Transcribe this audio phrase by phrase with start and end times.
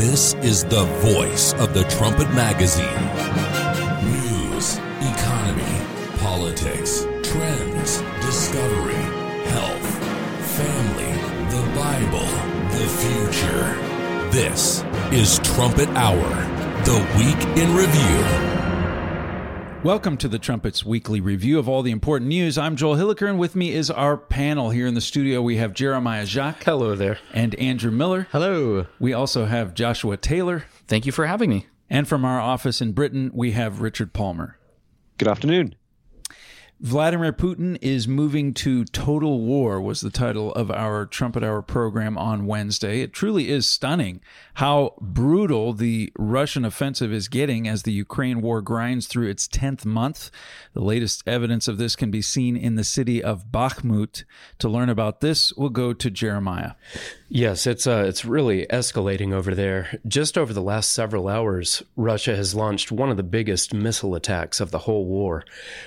[0.00, 3.04] This is the voice of the Trumpet Magazine.
[4.02, 4.78] News,
[5.12, 9.04] economy, politics, trends, discovery,
[9.52, 9.88] health,
[10.56, 11.12] family,
[11.50, 12.26] the Bible,
[12.78, 13.76] the future.
[14.30, 14.82] This
[15.12, 16.30] is Trumpet Hour,
[16.86, 18.59] the week in review.
[19.82, 22.58] Welcome to the Trumpets Weekly Review of all the important news.
[22.58, 24.68] I'm Joel Hilliker, and with me is our panel.
[24.68, 26.64] Here in the studio, we have Jeremiah Jacques.
[26.64, 27.18] Hello there.
[27.32, 28.28] And Andrew Miller.
[28.30, 28.88] Hello.
[28.98, 30.66] We also have Joshua Taylor.
[30.86, 31.66] Thank you for having me.
[31.88, 34.58] And from our office in Britain, we have Richard Palmer.
[35.16, 35.74] Good afternoon.
[36.82, 42.16] Vladimir Putin is moving to total war, was the title of our Trumpet Hour program
[42.16, 43.02] on Wednesday.
[43.02, 44.22] It truly is stunning
[44.54, 49.84] how brutal the Russian offensive is getting as the Ukraine war grinds through its 10th
[49.84, 50.30] month.
[50.72, 54.24] The latest evidence of this can be seen in the city of Bakhmut.
[54.60, 56.72] To learn about this, we'll go to Jeremiah.
[57.32, 60.00] Yes, it's uh, it's really escalating over there.
[60.04, 64.58] Just over the last several hours, Russia has launched one of the biggest missile attacks
[64.58, 65.44] of the whole war,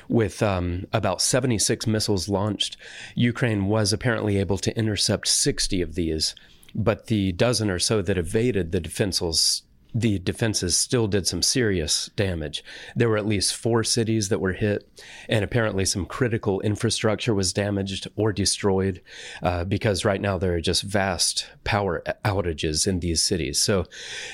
[0.08, 2.78] with um, about 76 missiles launched.
[3.16, 6.34] Ukraine was apparently able to intercept 60 of these,
[6.74, 9.64] but the dozen or so that evaded the defenses
[9.94, 12.64] the defenses still did some serious damage.
[12.96, 14.88] There were at least four cities that were hit,
[15.30, 19.02] and apparently some critical infrastructure was damaged or destroyed
[19.42, 23.62] uh, because right now there are just vast power outages in these cities.
[23.62, 23.86] So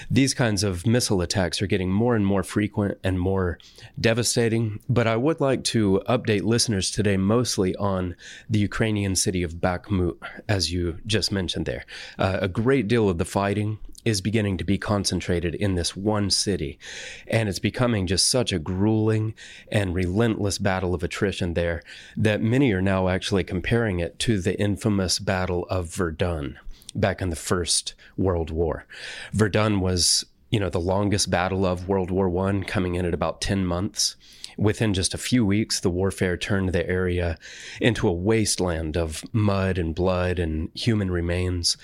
[0.10, 3.58] these kinds of missile attacks are getting more and more frequent and more
[4.00, 4.80] devastating.
[4.88, 8.16] But I would like to update listeners today mostly on
[8.50, 11.86] the Ukrainian city of Bakhmut, as you just mentioned there.
[12.18, 16.30] Uh, a great deal of the fighting is beginning to be concentrated in this one
[16.30, 16.80] city.
[17.28, 19.34] And it's becoming just such a grueling
[19.72, 21.84] and relentless battle of attrition there
[22.16, 26.58] that many are now actually comparing it to the infamous Battle of Verdun
[26.96, 28.86] back in the First World War.
[29.34, 33.42] Verdun was you know the longest battle of World War One, coming in at about
[33.42, 34.16] ten months.
[34.60, 37.38] Within just a few weeks, the warfare turned the area
[37.80, 41.78] into a wasteland of mud and blood and human remains.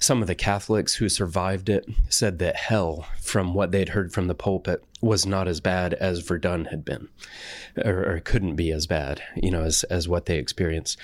[0.00, 4.26] Some of the Catholics who survived it said that hell, from what they'd heard from
[4.26, 7.08] the pulpit, was not as bad as Verdun had been,
[7.84, 10.98] or, or, couldn't be as bad, you know, as, as what they experienced.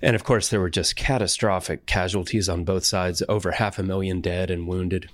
[0.00, 4.20] And of course, there were just catastrophic casualties on both sides, over half a million
[4.20, 5.10] dead and wounded.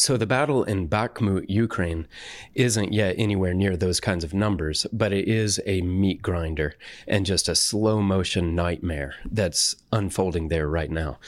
[0.00, 2.06] So the battle in Bakhmut, Ukraine,
[2.54, 6.74] isn't yet anywhere near those kinds of numbers, but it is a meat grinder
[7.06, 11.18] and just a slow motion nightmare that's unfolding there right now.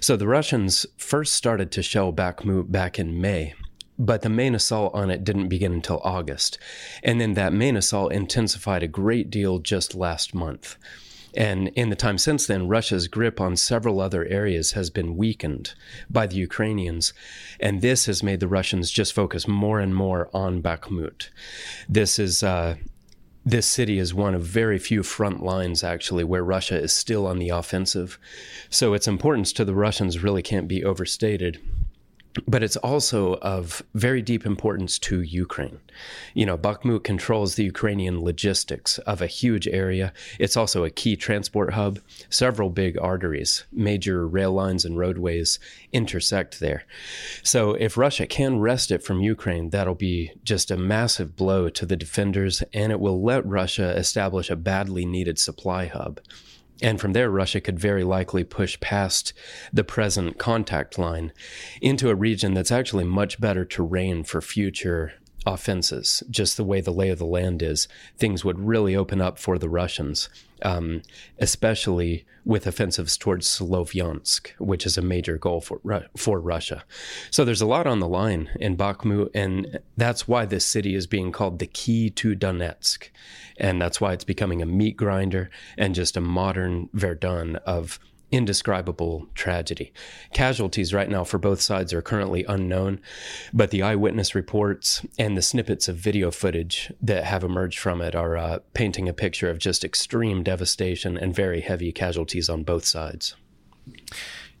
[0.00, 3.54] So the Russians first started to shell Bakhmut back in May.
[3.98, 6.58] But the main assault on it didn't begin until August.
[7.02, 10.76] And then that main assault intensified a great deal just last month.
[11.36, 15.74] And in the time since then, Russia's grip on several other areas has been weakened
[16.08, 17.12] by the Ukrainians.
[17.60, 21.28] And this has made the Russians just focus more and more on Bakhmut.
[21.88, 22.42] This is.
[22.42, 22.76] Uh,
[23.48, 27.38] this city is one of very few front lines, actually, where Russia is still on
[27.38, 28.18] the offensive.
[28.70, 31.60] So its importance to the Russians really can't be overstated
[32.46, 35.80] but it's also of very deep importance to Ukraine.
[36.34, 40.12] You know, Bakhmut controls the Ukrainian logistics of a huge area.
[40.38, 42.00] It's also a key transport hub.
[42.28, 45.58] Several big arteries, major rail lines, and roadways
[45.92, 46.84] intersect there.
[47.42, 51.86] So, if Russia can wrest it from Ukraine, that'll be just a massive blow to
[51.86, 56.20] the defenders, and it will let Russia establish a badly needed supply hub.
[56.82, 59.32] And from there, Russia could very likely push past
[59.72, 61.32] the present contact line
[61.80, 65.14] into a region that's actually much better terrain for future
[65.46, 66.22] offenses.
[66.28, 67.86] Just the way the lay of the land is,
[68.18, 70.28] things would really open up for the Russians,
[70.62, 71.02] um,
[71.38, 75.80] especially with offensives towards Slovyansk, which is a major goal for
[76.16, 76.84] for Russia.
[77.30, 81.06] So there's a lot on the line in Bakhmut, and that's why this city is
[81.06, 83.08] being called the key to Donetsk,
[83.56, 88.00] and that's why it's becoming a meat grinder and just a modern Verdun of
[88.36, 89.94] indescribable tragedy.
[90.34, 93.00] Casualties right now for both sides are currently unknown,
[93.54, 98.14] but the eyewitness reports and the snippets of video footage that have emerged from it
[98.14, 102.84] are uh, painting a picture of just extreme devastation and very heavy casualties on both
[102.84, 103.34] sides.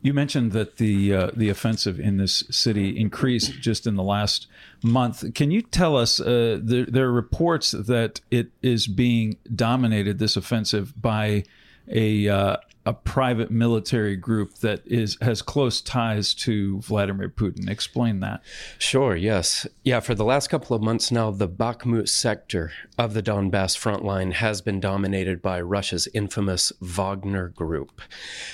[0.00, 4.46] You mentioned that the uh, the offensive in this city increased just in the last
[4.82, 5.34] month.
[5.34, 6.18] Can you tell us?
[6.20, 11.44] Uh, there, are reports that it is being dominated this offensive by
[11.88, 12.56] a uh,
[12.86, 17.68] a private military group that is has close ties to Vladimir Putin.
[17.68, 18.40] Explain that.
[18.78, 19.66] Sure, yes.
[19.82, 24.04] Yeah, for the last couple of months now, the Bakhmut sector of the Donbass front
[24.04, 28.00] line has been dominated by Russia's infamous Wagner group.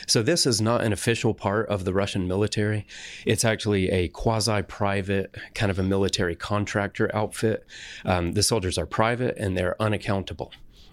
[0.06, 2.86] So this is not an official part of the Russian military.
[3.26, 7.66] It's actually a quasi-private kind of a military contractor outfit.
[8.06, 10.52] Um, the soldiers are private and they're unaccountable.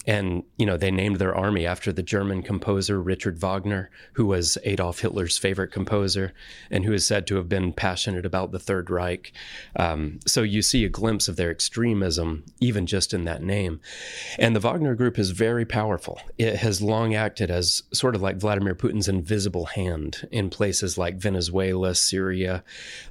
[0.09, 4.57] And, you know, they named their army after the German composer Richard Wagner, who was
[4.63, 6.33] Adolf Hitler's favorite composer
[6.71, 9.31] and who is said to have been passionate about the Third Reich.
[9.75, 13.81] Um, so you see a glimpse of their extremism, even just in that name.
[14.39, 16.19] And the Wagner group is very powerful.
[16.39, 21.17] It has long acted as sort of like Vladimir Putin's invisible hand in places like
[21.17, 22.63] Venezuela, Syria,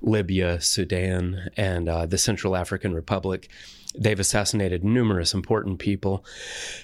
[0.03, 3.49] Libya, Sudan, and uh, the Central African Republic.
[3.97, 6.25] They've assassinated numerous important people,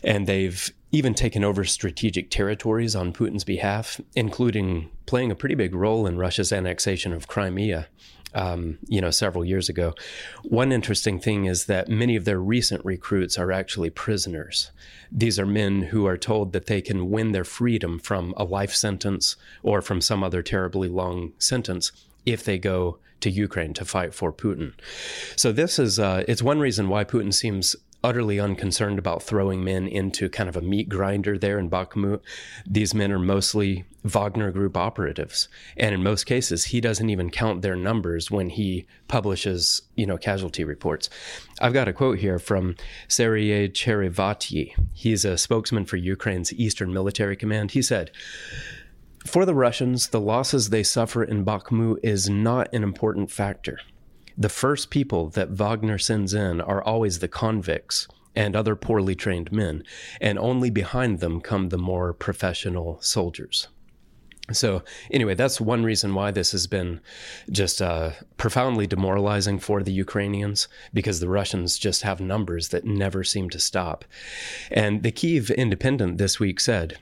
[0.03, 5.75] and they've even taken over strategic territories on Putin's behalf, including playing a pretty big
[5.75, 7.89] role in Russia's annexation of Crimea.
[8.37, 9.95] Um, you know, several years ago.
[10.43, 14.73] One interesting thing is that many of their recent recruits are actually prisoners.
[15.13, 18.75] These are men who are told that they can win their freedom from a life
[18.75, 21.93] sentence or from some other terribly long sentence
[22.27, 24.75] if they go to Ukraine to fight for Putin.
[25.37, 29.89] So this is uh, it's one reason why Putin seems utterly unconcerned about throwing men
[29.89, 32.21] into kind of a meat grinder there in Bakhmut.
[32.67, 35.49] These men are mostly Wagner Group operatives,
[35.79, 40.19] and in most cases, he doesn't even count their numbers when he publishes, you know,
[40.19, 41.09] casualty reports.
[41.63, 42.77] I've got a quote here from
[43.09, 44.75] Serhiy Cherevatiy.
[44.93, 47.71] He's a spokesman for Ukraine's Eastern Military Command.
[47.71, 48.11] He said.
[49.27, 53.81] For the Russians, the losses they suffer in Bakhmut is not an important factor.
[54.37, 58.07] The first people that Wagner sends in are always the convicts
[58.37, 59.85] and other poorly trained men,
[60.21, 63.69] and only behind them come the more professional soldiers.
[64.53, 67.01] So, anyway, that's one reason why this has been
[67.51, 73.25] just uh, profoundly demoralizing for the Ukrainians because the Russians just have numbers that never
[73.25, 74.05] seem to stop.
[74.71, 76.99] And the Kiev Independent this week said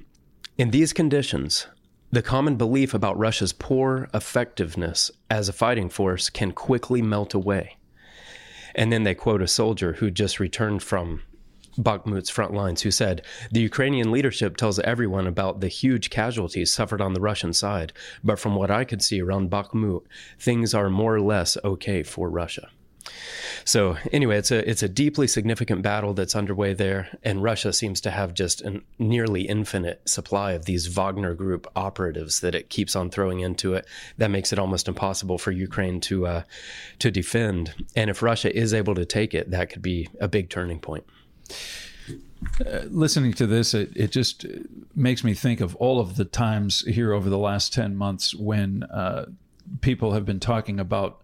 [0.57, 1.67] In these conditions,
[2.13, 7.79] the common belief about Russia's poor effectiveness as a fighting force can quickly melt away.
[8.75, 11.23] And then they quote a soldier who just returned from
[11.79, 17.01] Bakhmut's front lines who said, The Ukrainian leadership tells everyone about the huge casualties suffered
[17.01, 20.03] on the Russian side, but from what I could see around Bakhmut,
[20.39, 22.69] things are more or less okay for Russia.
[23.65, 28.01] So anyway, it's a it's a deeply significant battle that's underway there, and Russia seems
[28.03, 32.97] to have just a nearly infinite supply of these Wagner Group operatives that it keeps
[32.97, 33.87] on throwing into it.
[34.19, 36.43] That makes it almost impossible for Ukraine to uh,
[36.99, 37.75] to defend.
[37.95, 41.05] And if Russia is able to take it, that could be a big turning point.
[42.67, 44.47] Uh, listening to this, it, it just
[44.97, 48.83] makes me think of all of the times here over the last 10 months when
[48.85, 49.27] uh,
[49.81, 51.23] people have been talking about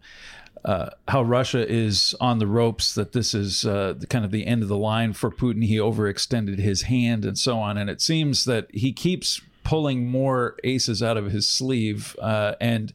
[0.65, 4.63] uh, how Russia is on the ropes, that this is uh, kind of the end
[4.63, 5.65] of the line for Putin.
[5.65, 7.79] He overextended his hand and so on.
[7.79, 12.17] And it seems that he keeps pulling more aces out of his sleeve.
[12.21, 12.93] Uh, and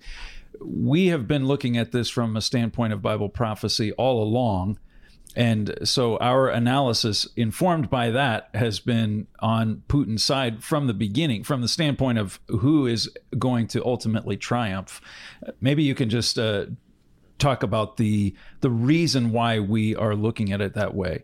[0.60, 4.80] we have been looking at this from a standpoint of Bible prophecy all along.
[5.36, 11.44] And so our analysis, informed by that, has been on Putin's side from the beginning,
[11.44, 15.01] from the standpoint of who is going to ultimately triumph.
[15.60, 16.68] Maybe you can just uh,
[17.38, 21.24] talk about the the reason why we are looking at it that way.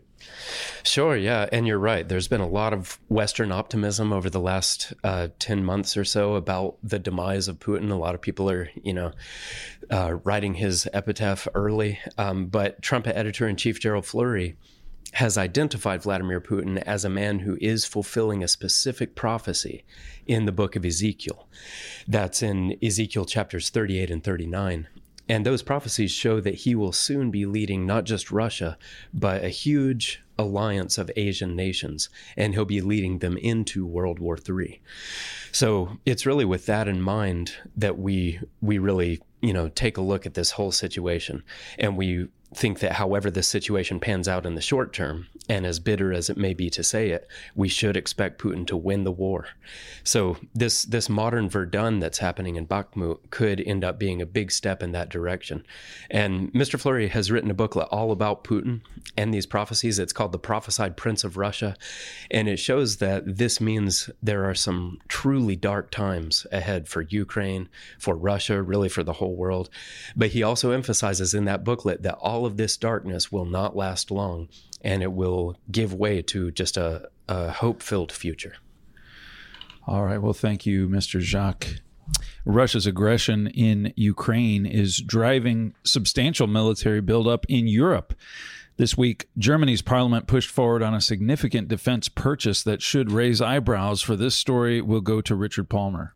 [0.82, 2.06] Sure, yeah, and you're right.
[2.06, 6.34] There's been a lot of Western optimism over the last uh, ten months or so
[6.34, 7.90] about the demise of Putin.
[7.90, 9.12] A lot of people are, you know,
[9.90, 11.98] uh, writing his epitaph early.
[12.18, 14.56] Um, but Trumpet editor in chief Gerald Flurry
[15.14, 19.84] has identified Vladimir Putin as a man who is fulfilling a specific prophecy
[20.26, 21.48] in the book of Ezekiel.
[22.06, 24.86] That's in Ezekiel chapters 38 and 39.
[25.30, 28.76] And those prophecies show that he will soon be leading not just Russia,
[29.14, 34.36] but a huge alliance of Asian nations, and he'll be leading them into World War
[34.36, 34.82] III.
[35.52, 40.02] So it's really with that in mind that we we really you know take a
[40.02, 41.44] look at this whole situation,
[41.78, 45.80] and we think that however this situation pans out in the short term, and as
[45.80, 49.12] bitter as it may be to say it, we should expect Putin to win the
[49.12, 49.48] war.
[50.04, 54.52] So this this modern Verdun that's happening in Bakhmut could end up being a big
[54.52, 55.64] step in that direction.
[56.10, 56.78] And Mr.
[56.78, 58.80] Flurry has written a booklet all about Putin
[59.16, 59.98] and these prophecies.
[59.98, 61.76] It's called The Prophesied Prince of Russia,
[62.30, 67.68] and it shows that this means there are some truly dark times ahead for Ukraine,
[67.98, 69.68] for Russia, really for the whole world.
[70.16, 73.76] But he also emphasizes in that booklet that all all of this darkness will not
[73.76, 74.48] last long
[74.80, 78.54] and it will give way to just a, a hope filled future.
[79.86, 80.16] All right.
[80.16, 81.20] Well, thank you, Mr.
[81.20, 81.80] Jacques.
[82.46, 88.14] Russia's aggression in Ukraine is driving substantial military buildup in Europe.
[88.78, 94.00] This week, Germany's parliament pushed forward on a significant defense purchase that should raise eyebrows.
[94.00, 96.14] For this story, we'll go to Richard Palmer.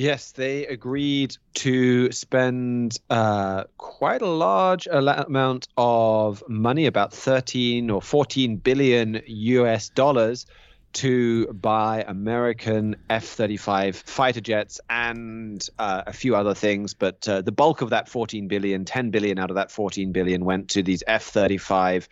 [0.00, 8.00] Yes, they agreed to spend uh, quite a large amount of money, about 13 or
[8.00, 10.46] 14 billion US dollars,
[10.94, 16.94] to buy American F 35 fighter jets and uh, a few other things.
[16.94, 20.46] But uh, the bulk of that 14 billion, 10 billion out of that 14 billion
[20.46, 22.08] went to these F 35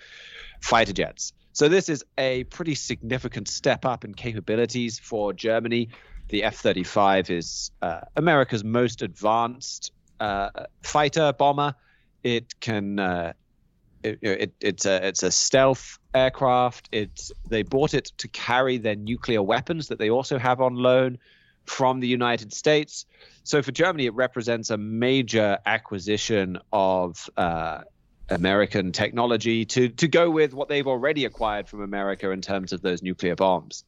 [0.61, 1.33] fighter jets.
[1.55, 5.89] So this is a pretty significant step up in capabilities for Germany.
[6.29, 10.51] The F 35 is uh, America's most advanced uh,
[10.83, 11.75] fighter bomber.
[12.23, 13.33] It can uh,
[14.03, 16.89] it, it, it's a it's a stealth aircraft.
[16.93, 21.19] It's they bought it to carry their nuclear weapons that they also have on loan
[21.65, 23.07] from the United States.
[23.45, 27.83] So for Germany, it represents a major acquisition of uh,
[28.29, 32.83] American technology to to go with what they've already acquired from America in terms of
[32.83, 33.85] those nuclear bombs.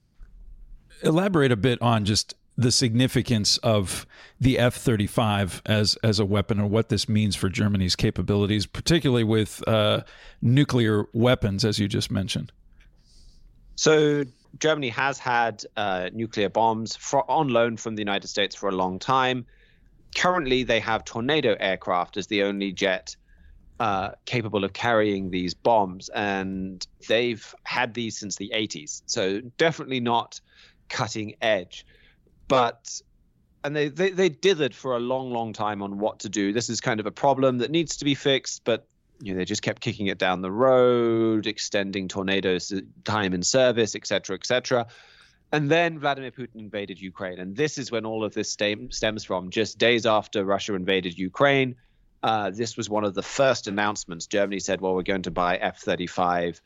[1.03, 4.07] Elaborate a bit on just the significance of
[4.39, 9.25] the F 35 as, as a weapon and what this means for Germany's capabilities, particularly
[9.25, 10.03] with uh,
[10.43, 12.53] nuclear weapons, as you just mentioned.
[13.77, 14.25] So,
[14.59, 18.73] Germany has had uh, nuclear bombs for, on loan from the United States for a
[18.73, 19.47] long time.
[20.15, 23.17] Currently, they have Tornado aircraft as the only jet
[23.79, 29.01] uh, capable of carrying these bombs, and they've had these since the 80s.
[29.07, 30.41] So, definitely not
[30.91, 31.87] cutting edge.
[32.49, 33.01] But
[33.65, 36.53] and they, they they dithered for a long long time on what to do.
[36.53, 38.87] This is kind of a problem that needs to be fixed but
[39.23, 42.73] you know they just kept kicking it down the road extending tornadoes
[43.05, 44.87] time in service etc etc
[45.53, 47.41] and then Vladimir Putin invaded Ukraine.
[47.41, 49.51] And this is when all of this stem, stems from.
[49.51, 51.75] Just days after Russia invaded Ukraine
[52.23, 54.27] uh, this was one of the first announcements.
[54.27, 56.61] Germany said well we're going to buy F-35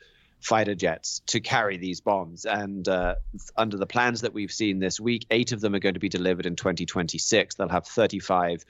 [0.44, 2.44] fighter jets to carry these bombs.
[2.44, 3.14] And uh,
[3.56, 6.10] under the plans that we've seen this week, eight of them are going to be
[6.10, 7.54] delivered in 2026.
[7.54, 8.64] They'll have 35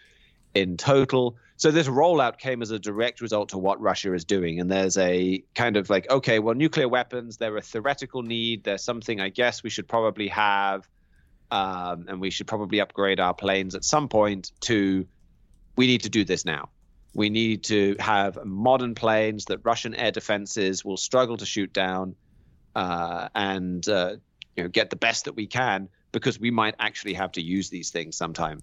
[0.54, 1.36] in total.
[1.56, 4.60] So this rollout came as a direct result to what Russia is doing.
[4.60, 8.62] And there's a kind of like, okay, well, nuclear weapons, they're a theoretical need.
[8.62, 10.88] They're something I guess we should probably have.
[11.50, 15.06] Um, and we should probably upgrade our planes at some point to
[15.76, 16.68] we need to do this now.
[17.14, 22.16] We need to have modern planes that Russian air defenses will struggle to shoot down,
[22.74, 24.16] uh, and uh,
[24.56, 27.70] you know get the best that we can because we might actually have to use
[27.70, 28.60] these things sometime.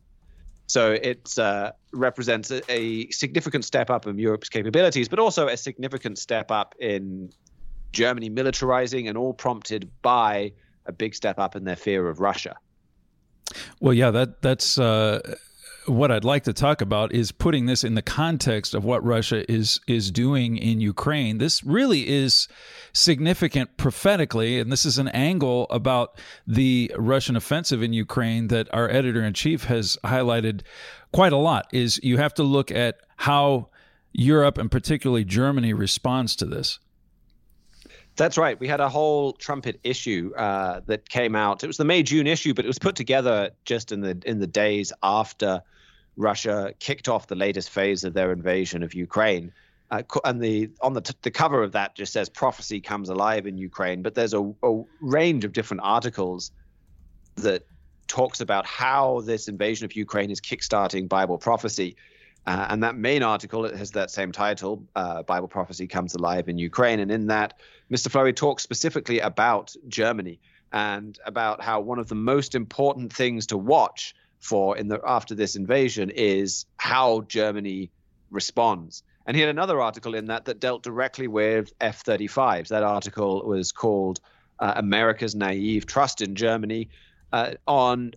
[0.67, 5.57] So it uh, represents a, a, significant step up in Europe's capabilities, but also a
[5.57, 7.29] significant step up in
[7.91, 10.53] Germany militarizing, and all prompted by
[10.85, 12.55] a big step up in their fear of Russia.
[13.81, 15.35] Well, yeah, that that's uh,
[15.91, 19.49] what I'd like to talk about is putting this in the context of what Russia
[19.51, 21.37] is is doing in Ukraine.
[21.37, 22.47] This really is
[22.93, 26.17] significant prophetically, and this is an angle about
[26.47, 30.61] the Russian offensive in Ukraine that our editor in chief has highlighted
[31.11, 31.67] quite a lot.
[31.73, 33.69] Is you have to look at how
[34.13, 36.79] Europe and particularly Germany responds to this.
[38.15, 38.59] That's right.
[38.59, 41.63] We had a whole trumpet issue uh, that came out.
[41.63, 44.39] It was the May June issue, but it was put together just in the in
[44.39, 45.61] the days after
[46.17, 49.51] Russia kicked off the latest phase of their invasion of Ukraine.
[49.89, 53.45] Uh, and the on the t- the cover of that just says prophecy comes alive
[53.45, 54.01] in Ukraine.
[54.01, 56.51] But there's a, a range of different articles
[57.35, 57.65] that
[58.07, 61.95] talks about how this invasion of Ukraine is kickstarting Bible prophecy.
[62.47, 66.57] Uh, and that main article has that same title, uh, Bible Prophecy Comes Alive in
[66.57, 66.99] Ukraine.
[66.99, 67.59] And in that,
[67.91, 68.09] Mr.
[68.09, 70.39] Flurry talks specifically about Germany
[70.71, 75.35] and about how one of the most important things to watch for in the after
[75.35, 77.91] this invasion is how Germany
[78.31, 79.03] responds.
[79.25, 82.69] And he had another article in that that dealt directly with F-35s.
[82.69, 84.19] That article was called
[84.59, 86.89] uh, "America's Naive Trust in Germany,"
[87.31, 88.13] uh, on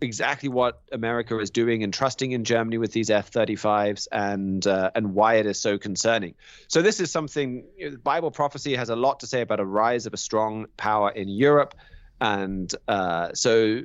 [0.00, 5.14] exactly what America is doing and trusting in Germany with these F-35s and uh, and
[5.14, 6.34] why it is so concerning.
[6.68, 9.64] So this is something you know, Bible prophecy has a lot to say about a
[9.64, 11.74] rise of a strong power in Europe,
[12.20, 13.82] and uh, so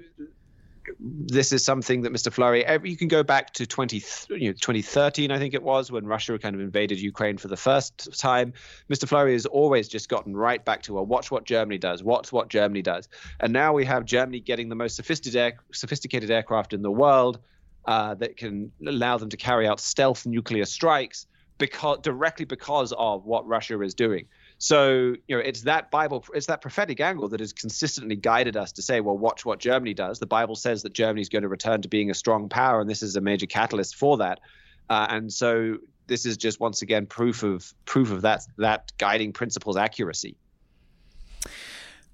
[1.00, 2.32] this is something that Mr.
[2.32, 6.06] Flurry, you can go back to 20, you know, 2013, I think it was, when
[6.06, 8.54] Russia kind of invaded Ukraine for the first time.
[8.92, 9.08] Mr.
[9.08, 12.50] Flurry has always just gotten right back to, well, watch what Germany does, watch what
[12.50, 13.08] Germany does.
[13.40, 17.40] And now we have Germany getting the most sophisticated, sophisticated aircraft in the world
[17.86, 21.26] uh, that can allow them to carry out stealth nuclear strikes
[21.58, 24.26] because directly because of what Russia is doing.
[24.62, 28.74] So, you know, it's that Bible, it's that prophetic angle that has consistently guided us
[28.74, 30.20] to say, well, watch what Germany does.
[30.20, 32.88] The Bible says that Germany is going to return to being a strong power, and
[32.88, 34.40] this is a major catalyst for that.
[34.88, 39.34] Uh, and so, this is just once again proof of proof of that that guiding
[39.34, 40.38] principle's accuracy.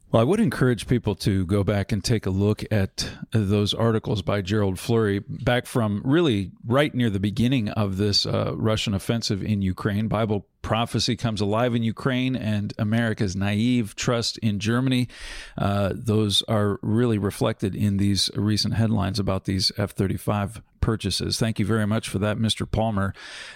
[0.10, 4.22] Well, I would encourage people to go back and take a look at those articles
[4.22, 9.44] by Gerald Flurry back from really right near the beginning of this uh, Russian offensive
[9.44, 10.08] in Ukraine.
[10.08, 15.10] Bible prophecy comes alive in Ukraine and America's naive trust in Germany.
[15.58, 21.38] Uh, those are really reflected in these recent headlines about these F 35 purchases.
[21.38, 22.70] Thank you very much for that, Mr.
[22.70, 23.14] Palmer.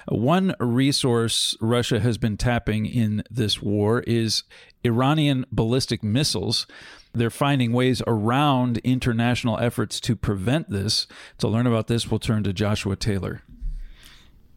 [0.10, 4.44] One resource Russia has been tapping in this war is
[4.84, 6.68] Iranian ballistic missiles.
[7.14, 11.08] They're finding ways around international efforts to prevent this.
[11.40, 13.42] To learn about this, we'll turn to Joshua Taylor.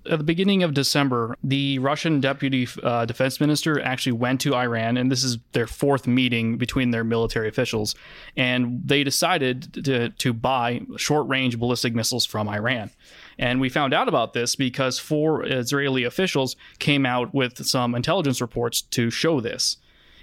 [0.06, 4.98] At the beginning of December, the Russian deputy uh, defense minister actually went to Iran,
[4.98, 7.94] and this is their fourth meeting between their military officials.
[8.36, 12.90] And they decided to, to buy short range ballistic missiles from Iran.
[13.38, 18.42] And we found out about this because four Israeli officials came out with some intelligence
[18.42, 19.78] reports to show this.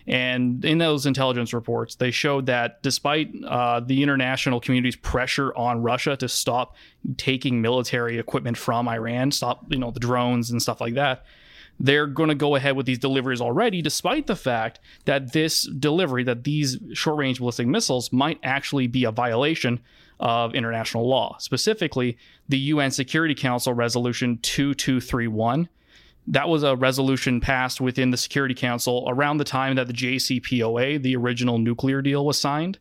[0.07, 5.81] And in those intelligence reports, they showed that despite uh, the international community's pressure on
[5.81, 6.75] Russia to stop
[7.17, 11.23] taking military equipment from Iran, stop you know the drones and stuff like that,
[11.79, 16.23] they're going to go ahead with these deliveries already, despite the fact that this delivery,
[16.23, 19.79] that these short range ballistic missiles might actually be a violation
[20.19, 22.17] of international law, specifically
[22.47, 25.67] the UN Security Council Resolution 2231
[26.27, 31.01] that was a resolution passed within the Security Council around the time that the JCPOA,
[31.01, 32.77] the original nuclear deal, was signed.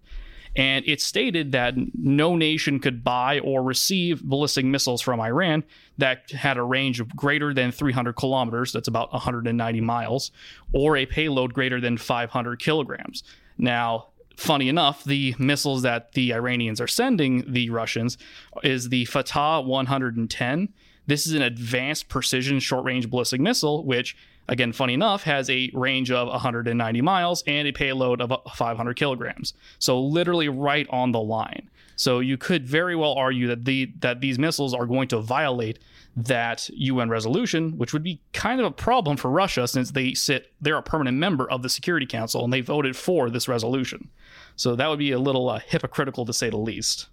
[0.57, 5.63] And it stated that no nation could buy or receive ballistic missiles from Iran
[5.99, 10.33] that had a range of greater than 300 kilometers, that's about 190 miles,
[10.73, 13.23] or a payload greater than 500 kilograms.
[13.59, 18.19] Now, funny enough, the missiles that the Iranians are sending the Russians
[18.65, 20.69] is the Fateh 110
[21.11, 24.17] this is an advanced precision short range ballistic missile, which,
[24.49, 29.53] again, funny enough, has a range of 190 miles and a payload of 500 kilograms.
[29.81, 31.69] So, literally right on the line.
[31.97, 35.81] So, you could very well argue that, the, that these missiles are going to violate
[36.17, 40.53] that UN resolution, which would be kind of a problem for Russia since they sit,
[40.61, 44.11] they're a permanent member of the Security Council and they voted for this resolution.
[44.55, 47.09] So, that would be a little uh, hypocritical to say the least.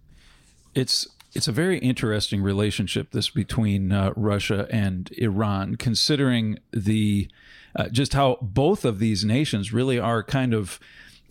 [0.75, 1.07] It's
[1.37, 7.29] it's a very interesting relationship this between uh, Russia and Iran, considering the
[7.75, 10.79] uh, just how both of these nations really are kind of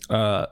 [0.09, 0.47] uh,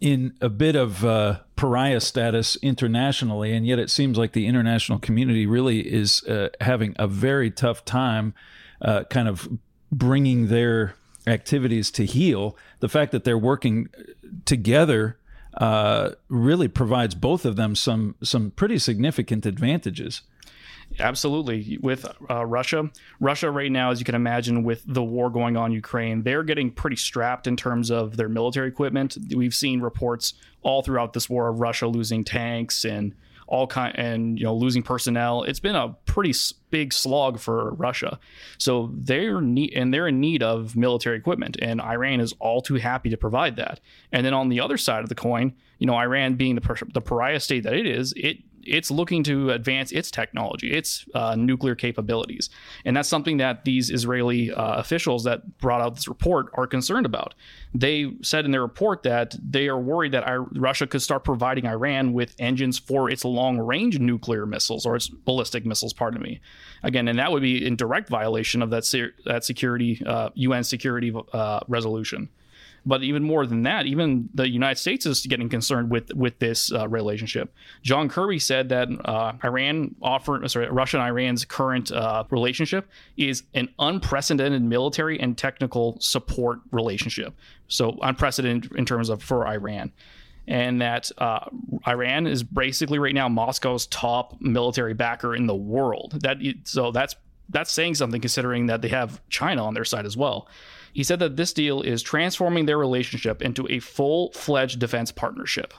[0.00, 4.98] in a bit of uh, pariah status internationally, and yet it seems like the international
[4.98, 8.34] community really is uh, having a very tough time,
[8.82, 9.48] uh, kind of
[9.92, 10.96] bringing their
[11.28, 12.56] activities to heel.
[12.80, 13.88] The fact that they're working
[14.46, 15.16] together
[15.54, 20.22] uh, really provides both of them some some pretty significant advantages.
[20.98, 21.78] Absolutely.
[21.80, 25.66] With uh, Russia, Russia right now, as you can imagine, with the war going on
[25.66, 29.16] in Ukraine, they're getting pretty strapped in terms of their military equipment.
[29.34, 33.14] We've seen reports all throughout this war of Russia losing tanks and
[33.50, 35.42] all kind and you know losing personnel.
[35.42, 36.32] It's been a pretty
[36.70, 38.18] big slog for Russia.
[38.56, 42.76] So they're need and they're in need of military equipment, and Iran is all too
[42.76, 43.80] happy to provide that.
[44.12, 47.00] And then on the other side of the coin, you know, Iran being the the
[47.00, 48.38] pariah state that it is, it
[48.70, 52.50] it's looking to advance its technology, its uh, nuclear capabilities,
[52.84, 57.06] and that's something that these Israeli uh, officials that brought out this report are concerned
[57.06, 57.34] about.
[57.74, 61.66] They said in their report that they are worried that I- Russia could start providing
[61.66, 65.92] Iran with engines for its long-range nuclear missiles or its ballistic missiles.
[65.92, 66.40] Pardon me.
[66.82, 70.64] Again, and that would be in direct violation of that se- that security uh, UN
[70.64, 72.28] security uh, resolution.
[72.90, 76.72] But even more than that, even the United States is getting concerned with with this
[76.72, 77.54] uh, relationship.
[77.82, 83.44] John Kirby said that uh, Iran offer, sorry, Russia and Iran's current uh, relationship is
[83.54, 87.32] an unprecedented military and technical support relationship.
[87.68, 89.92] So unprecedented in terms of for Iran
[90.48, 91.44] and that uh,
[91.86, 96.18] Iran is basically right now Moscow's top military backer in the world.
[96.22, 97.14] That so that's
[97.50, 100.48] that's saying something considering that they have China on their side as well.
[100.92, 105.72] He said that this deal is transforming their relationship into a full fledged defense partnership.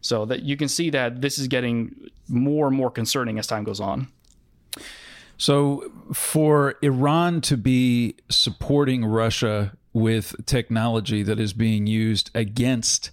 [0.00, 3.64] So that you can see that this is getting more and more concerning as time
[3.64, 4.08] goes on.
[5.38, 13.10] So, for Iran to be supporting Russia with technology that is being used against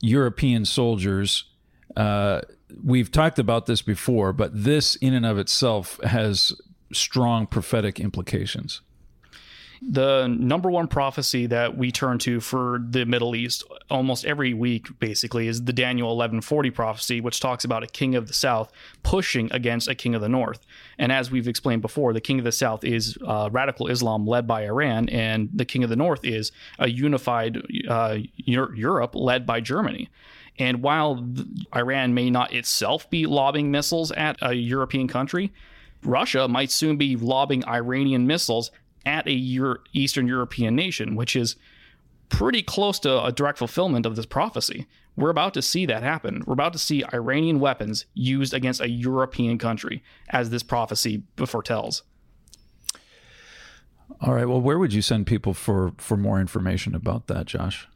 [0.00, 1.44] European soldiers,
[1.96, 2.42] uh,
[2.84, 6.52] we've talked about this before, but this in and of itself has
[6.92, 8.80] strong prophetic implications.
[9.80, 14.98] The number one prophecy that we turn to for the Middle East almost every week,
[14.98, 19.50] basically, is the Daniel 1140 prophecy, which talks about a king of the south pushing
[19.52, 20.66] against a king of the north.
[20.98, 24.46] And as we've explained before, the king of the south is uh, radical Islam led
[24.46, 29.60] by Iran, and the king of the north is a unified uh, Europe led by
[29.60, 30.08] Germany.
[30.58, 31.24] And while
[31.74, 35.52] Iran may not itself be lobbing missiles at a European country,
[36.02, 38.70] Russia might soon be lobbing Iranian missiles
[39.06, 41.56] at a Euro- Eastern European nation, which is
[42.28, 44.86] pretty close to a direct fulfillment of this prophecy.
[45.16, 46.44] We're about to see that happen.
[46.46, 52.02] We're about to see Iranian weapons used against a European country, as this prophecy foretells.
[54.20, 54.48] All right.
[54.48, 57.88] Well, where would you send people for for more information about that, Josh?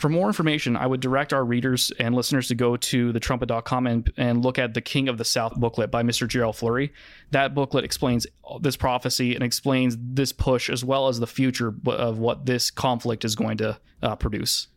[0.00, 4.10] For more information, I would direct our readers and listeners to go to thetrumpet.com and,
[4.16, 6.26] and look at the King of the South booklet by Mr.
[6.26, 6.94] Gerald Flurry.
[7.32, 8.26] That booklet explains
[8.62, 13.26] this prophecy and explains this push as well as the future of what this conflict
[13.26, 14.68] is going to uh, produce.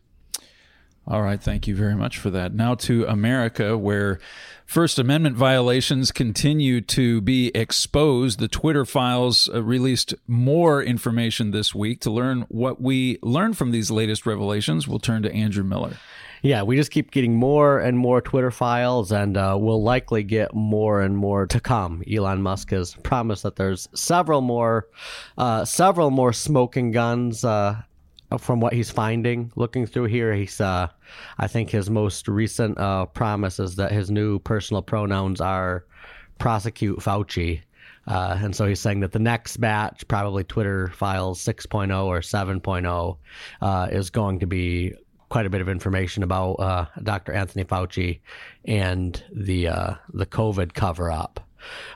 [1.06, 1.40] All right.
[1.40, 2.54] Thank you very much for that.
[2.54, 4.18] Now to America, where
[4.64, 8.38] First Amendment violations continue to be exposed.
[8.38, 12.00] The Twitter files uh, released more information this week.
[12.00, 15.98] To learn what we learned from these latest revelations, we'll turn to Andrew Miller.
[16.40, 20.54] Yeah, we just keep getting more and more Twitter files, and uh, we'll likely get
[20.54, 22.02] more and more to come.
[22.10, 24.88] Elon Musk has promised that there's several more,
[25.38, 27.82] uh, several more smoking guns uh,
[28.40, 30.88] from what he's finding looking through here he's uh
[31.38, 35.84] i think his most recent uh promise is that his new personal pronouns are
[36.38, 37.60] prosecute fauci
[38.06, 43.16] uh, and so he's saying that the next batch, probably Twitter files 6.0 or 7.0,
[43.62, 44.92] uh, is going to be
[45.30, 47.32] quite a bit of information about uh, Dr.
[47.32, 48.20] Anthony Fauci
[48.66, 51.40] and the uh, the COVID cover up.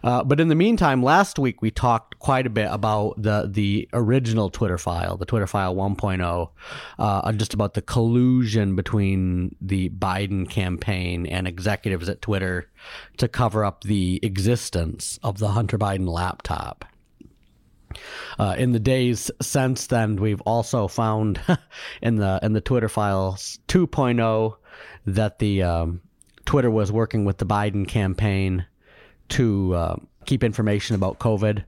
[0.02, 3.88] Uh, but in the meantime, last week we talked quite a bit about the the
[3.92, 6.50] original Twitter file, the Twitter file 1.0,
[6.98, 12.70] uh, just about the collusion between the Biden campaign and executives at Twitter
[13.16, 16.84] to cover up the existence of the Hunter Biden laptop.
[18.38, 21.40] Uh, in the days since then, we've also found
[22.02, 24.56] in the in the Twitter files 2.0
[25.06, 26.00] that the um,
[26.44, 28.66] Twitter was working with the Biden campaign
[29.30, 31.64] to uh, keep information about COVID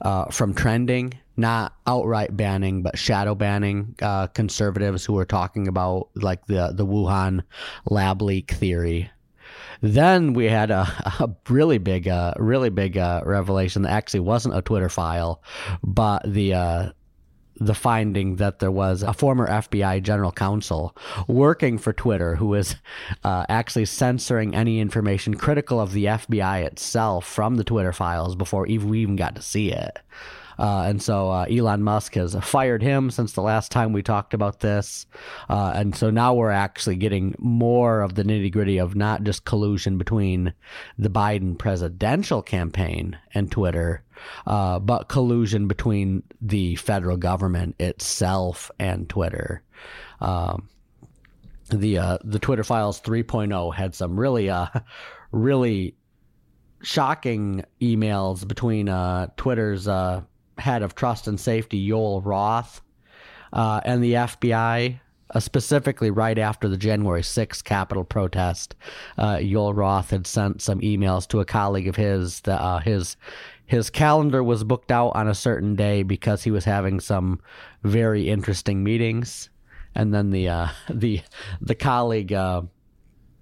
[0.00, 6.08] uh, from trending, not outright banning, but shadow banning uh, conservatives who are talking about
[6.14, 7.42] like the the Wuhan
[7.86, 9.10] lab leak theory.
[9.80, 10.80] Then we had a,
[11.20, 15.42] a really big, uh, really big uh, revelation that actually wasn't a Twitter file,
[15.82, 16.90] but the uh,
[17.60, 22.76] the finding that there was a former FBI general counsel working for Twitter who was
[23.24, 28.62] uh, actually censoring any information critical of the FBI itself from the Twitter files before
[28.62, 29.98] we even got to see it.
[30.58, 34.34] Uh, and so uh, Elon Musk has fired him since the last time we talked
[34.34, 35.06] about this.
[35.48, 39.44] Uh, and so now we're actually getting more of the nitty gritty of not just
[39.44, 40.52] collusion between
[40.98, 44.02] the Biden presidential campaign and Twitter,
[44.46, 49.62] uh, but collusion between the federal government itself and Twitter.
[50.20, 50.68] Um,
[51.70, 54.66] the uh, the Twitter Files 3.0 had some really uh
[55.32, 55.94] really
[56.82, 60.22] shocking emails between uh, Twitter's uh,
[60.58, 62.80] head of trust and safety, Joel Roth,
[63.52, 65.00] uh, and the FBI.
[65.34, 68.74] Uh, specifically, right after the January 6th Capitol protest,
[69.18, 73.18] Joel Roth had sent some emails to a colleague of his uh, his
[73.68, 77.38] his calendar was booked out on a certain day because he was having some
[77.84, 79.50] very interesting meetings,
[79.94, 81.20] and then the uh, the
[81.60, 82.62] the colleague uh,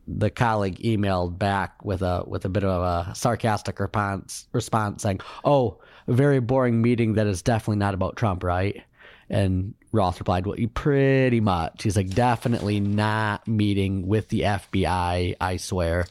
[0.09, 5.21] the colleague emailed back with a with a bit of a sarcastic response response saying,
[5.45, 8.83] "Oh, very boring meeting that is definitely not about Trump, right?"
[9.31, 15.57] And Roth replied, "Well, pretty much." He's like, "Definitely not meeting with the FBI, I
[15.57, 16.07] swear."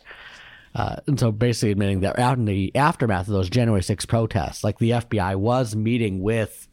[0.76, 4.64] Uh, and so basically admitting that out in the aftermath of those January 6 protests,
[4.64, 6.68] like the FBI was meeting with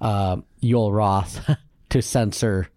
[0.00, 1.50] uh, Joel Roth
[1.90, 2.68] to censor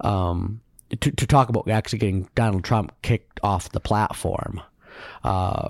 [0.00, 0.60] um,
[1.00, 4.60] to, to talk about actually getting Donald Trump kicked off the platform.
[5.22, 5.68] Uh,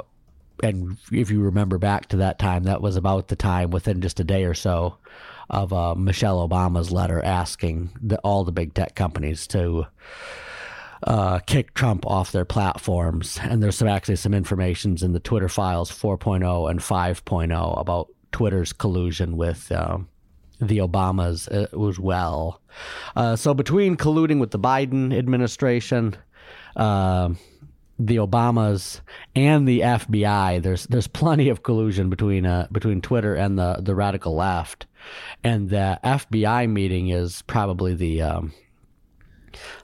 [0.63, 4.21] and if you remember back to that time, that was about the time within just
[4.21, 4.97] a day or so
[5.51, 9.87] of uh, Michelle Obama's letter asking the, all the big tech companies to
[11.03, 13.39] uh, kick Trump off their platforms.
[13.43, 18.73] And there's some actually some informations in the Twitter files 4.0 and 5.0 about Twitter's
[18.73, 20.09] collusion with um,
[20.61, 22.61] the Obamas uh, as well.
[23.15, 26.17] Uh, so between colluding with the Biden administration,
[26.77, 27.31] uh,
[27.99, 29.01] the Obamas
[29.35, 30.63] and the FBI.
[30.63, 34.87] There's there's plenty of collusion between uh, between Twitter and the the radical left,
[35.43, 38.53] and the FBI meeting is probably the um,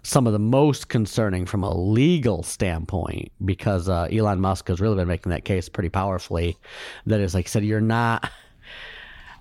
[0.03, 4.97] some of the most concerning from a legal standpoint because uh, Elon Musk has really
[4.97, 6.57] been making that case pretty powerfully.
[7.07, 8.31] That is, like I said, you're not.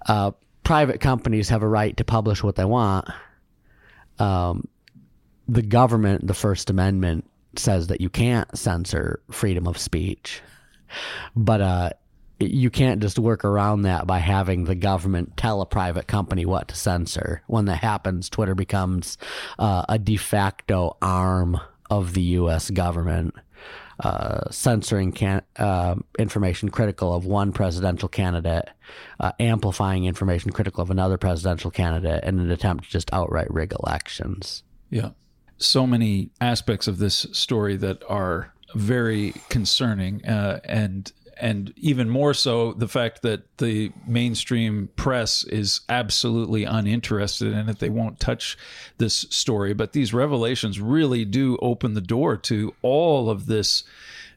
[0.08, 0.32] Uh,
[0.63, 3.08] private companies have a right to publish what they want.
[4.20, 4.67] Um,
[5.48, 10.41] the government, the First Amendment, says that you can't censor freedom of speech,
[11.36, 11.89] but uh,
[12.49, 16.69] you can't just work around that by having the government tell a private company what
[16.69, 17.41] to censor.
[17.47, 19.17] When that happens, Twitter becomes
[19.60, 22.69] uh, a de facto arm of the U.S.
[22.69, 23.36] government.
[23.99, 28.67] Uh, censoring can, uh, information critical of one presidential candidate,
[29.19, 33.73] uh, amplifying information critical of another presidential candidate in an attempt to just outright rig
[33.84, 34.63] elections.
[34.89, 35.12] Yeah.
[35.60, 42.34] So many aspects of this story that are very concerning uh, and and even more
[42.34, 47.80] so the fact that the mainstream press is absolutely uninterested in it.
[47.80, 48.58] They won't touch
[48.98, 53.84] this story, but these revelations really do open the door to all of this.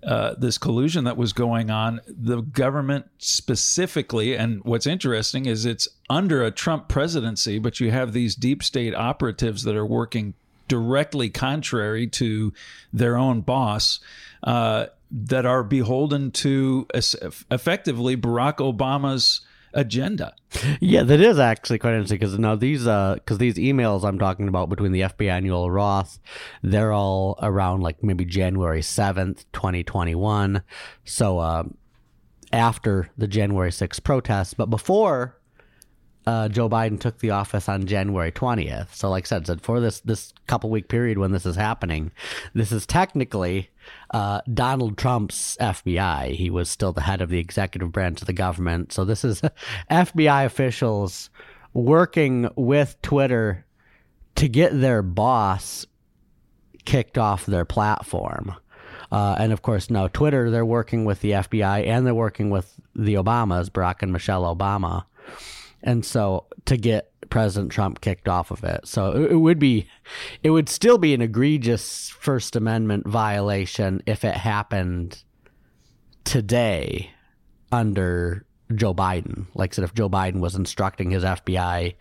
[0.03, 5.89] Uh, this collusion that was going on, the government specifically, and what's interesting is it's
[6.11, 10.35] under a Trump presidency, but you have these deep state operatives that are working
[10.69, 12.53] directly contrary to
[12.93, 14.01] their own boss.
[14.43, 20.35] Uh, that are beholden to effectively Barack Obama's agenda.
[20.81, 24.49] Yeah, that is actually quite interesting because now these because uh, these emails I'm talking
[24.49, 26.19] about between the FBI and Joel Roth,
[26.63, 30.63] they're all around like maybe January seventh, twenty twenty one.
[31.05, 31.65] So uh,
[32.53, 35.39] after the January sixth protests, but before
[36.27, 38.95] uh, Joe Biden took the office on January 20th.
[38.95, 42.13] So, like I said, said for this this couple week period when this is happening,
[42.55, 43.71] this is technically
[44.11, 46.35] uh, Donald Trump's FBI.
[46.35, 48.93] He was still the head of the executive branch of the government.
[48.93, 49.43] So, this is
[49.91, 51.31] FBI officials
[51.73, 53.67] working with Twitter
[54.37, 55.87] to get their boss
[56.85, 58.55] kicked off their platform.
[59.13, 62.81] Uh, and of course, now Twitter, they're working with the FBI and they're working with
[62.97, 65.05] the Obamas, Barack and Michelle Obama
[65.85, 68.87] and so to get President Trump kicked off of it.
[68.87, 69.87] So it, would be,
[70.43, 75.23] it would still be an egregious First Amendment violation if it happened
[76.25, 77.11] today
[77.71, 79.47] under Joe Biden.
[79.55, 81.95] Like I said, if Joe Biden was instructing his FBI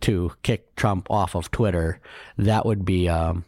[0.00, 2.00] to kick Trump off of Twitter,
[2.38, 3.44] that would be um,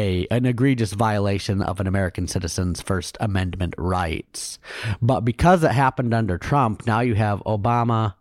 [0.00, 4.58] a an egregious violation of an American citizen's First Amendment rights.
[5.02, 8.14] But because it happened under Trump, now you have Obama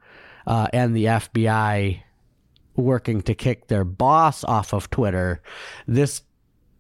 [0.45, 2.01] uh, and the FBI
[2.75, 5.41] working to kick their boss off of Twitter.
[5.87, 6.21] This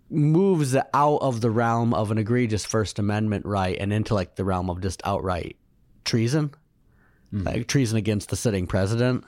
[0.09, 4.43] moves out of the realm of an egregious First Amendment right and into like the
[4.43, 5.55] realm of just outright
[6.03, 6.53] treason,
[7.33, 7.45] mm.
[7.45, 9.23] like treason against the sitting president.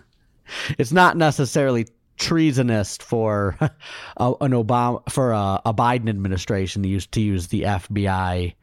[0.78, 3.58] It's not necessarily treasonous for
[4.18, 8.54] a, an Obama for a, a, Biden administration to use to use the FBI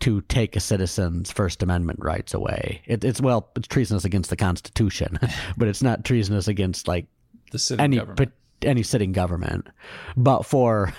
[0.00, 2.82] to take a citizen's First Amendment rights away.
[2.86, 5.18] It, it's well, it's treasonous against the Constitution,
[5.56, 7.06] but it's not treasonous against like
[7.50, 8.32] the any government.
[8.62, 9.68] any sitting government.
[10.16, 10.92] But for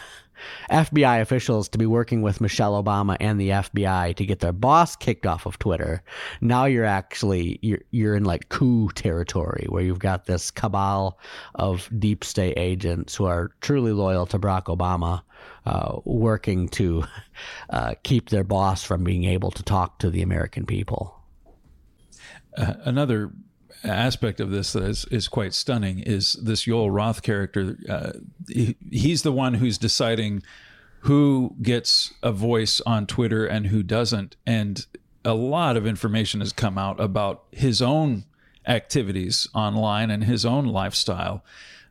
[0.70, 4.96] FBI officials to be working with Michelle Obama and the FBI to get their boss
[4.96, 6.04] kicked off of Twitter.
[6.42, 11.20] Now you're actually you're you're in like coup territory where you've got this cabal
[11.56, 15.22] of deep state agents who are truly loyal to Barack Obama,
[15.66, 17.04] uh, working to
[17.70, 21.20] uh, keep their boss from being able to talk to the American people.
[22.58, 23.32] Uh, another
[23.84, 27.78] aspect of this that is, is quite stunning is this Joel Roth character.
[27.90, 28.12] Uh,
[28.48, 30.44] he, he's the one who's deciding
[31.02, 34.38] who gets a voice on Twitter and who doesn't.
[34.46, 34.86] And
[35.26, 38.24] a lot of information has come out about his own
[38.68, 41.44] activities online and his own lifestyle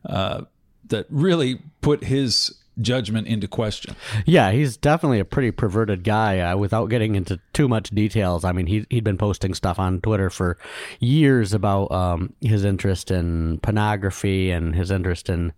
[0.07, 0.41] uh,
[0.87, 3.95] that really put his judgment into question.
[4.25, 6.39] Yeah, he's definitely a pretty perverted guy.
[6.39, 10.01] Uh, without getting into too much details, I mean, he he'd been posting stuff on
[10.01, 10.57] Twitter for
[10.99, 15.53] years about um, his interest in pornography and his interest in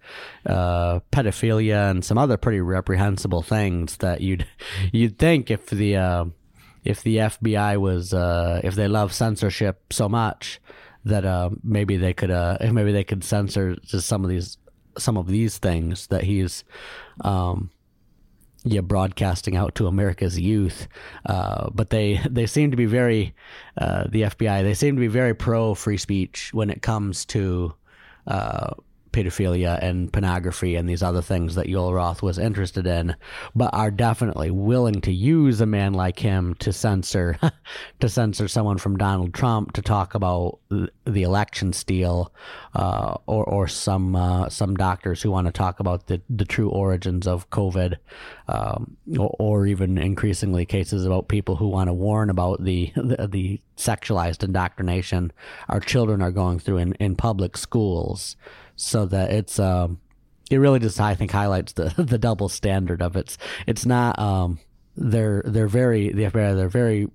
[0.45, 4.45] uh, pedophilia and some other pretty reprehensible things that you'd
[4.91, 6.25] you'd think if the uh,
[6.83, 10.61] if the FBI was uh, if they love censorship so much
[11.05, 14.57] that uh, maybe they could uh, maybe they could censor just some of these
[14.97, 16.63] some of these things that he's
[17.21, 17.69] um,
[18.63, 20.87] yeah, broadcasting out to America's youth.
[21.25, 23.35] Uh, but they they seem to be very
[23.77, 24.63] uh, the FBI.
[24.63, 27.73] They seem to be very pro free speech when it comes to
[28.27, 28.73] uh,
[29.15, 33.15] pedophilia and pornography and these other things that Yoel Roth was interested in,
[33.55, 37.39] but are definitely willing to use a man like him to censor
[38.01, 42.33] to censor someone from Donald Trump to talk about the election steal,
[42.73, 46.69] uh, or or some uh, some doctors who want to talk about the, the true
[46.69, 47.95] origins of COVID,
[48.49, 53.27] um, or, or, even increasingly cases about people who want to warn about the, the,
[53.27, 55.31] the sexualized indoctrination
[55.69, 58.35] our children are going through in, in public schools,
[58.75, 59.99] so that it's um,
[60.49, 64.59] it really just I think highlights the the double standard of it's it's not um,
[64.95, 67.07] they're they're very they're they're very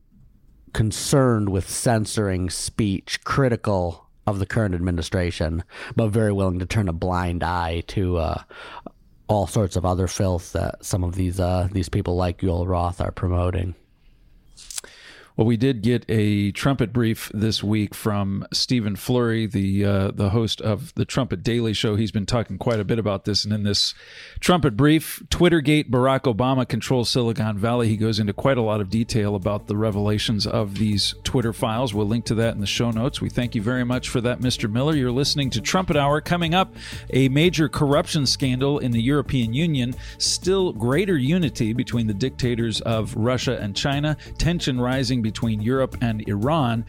[0.72, 5.64] concerned with censoring speech critical of the current administration,
[5.96, 8.42] but very willing to turn a blind eye to uh,
[9.28, 13.00] all sorts of other filth that some of these uh, these people like Yoel Roth
[13.00, 13.74] are promoting.
[15.40, 20.28] Well, we did get a trumpet brief this week from Stephen Flurry, the uh, the
[20.28, 21.96] host of the Trumpet Daily Show.
[21.96, 23.94] He's been talking quite a bit about this, and in this
[24.38, 27.88] trumpet brief, Twittergate, Barack Obama controls Silicon Valley.
[27.88, 31.94] He goes into quite a lot of detail about the revelations of these Twitter files.
[31.94, 33.22] We'll link to that in the show notes.
[33.22, 34.70] We thank you very much for that, Mr.
[34.70, 34.94] Miller.
[34.94, 36.20] You're listening to Trumpet Hour.
[36.20, 36.74] Coming up,
[37.14, 39.94] a major corruption scandal in the European Union.
[40.18, 44.18] Still greater unity between the dictators of Russia and China.
[44.36, 46.84] Tension rising between Europe and Iran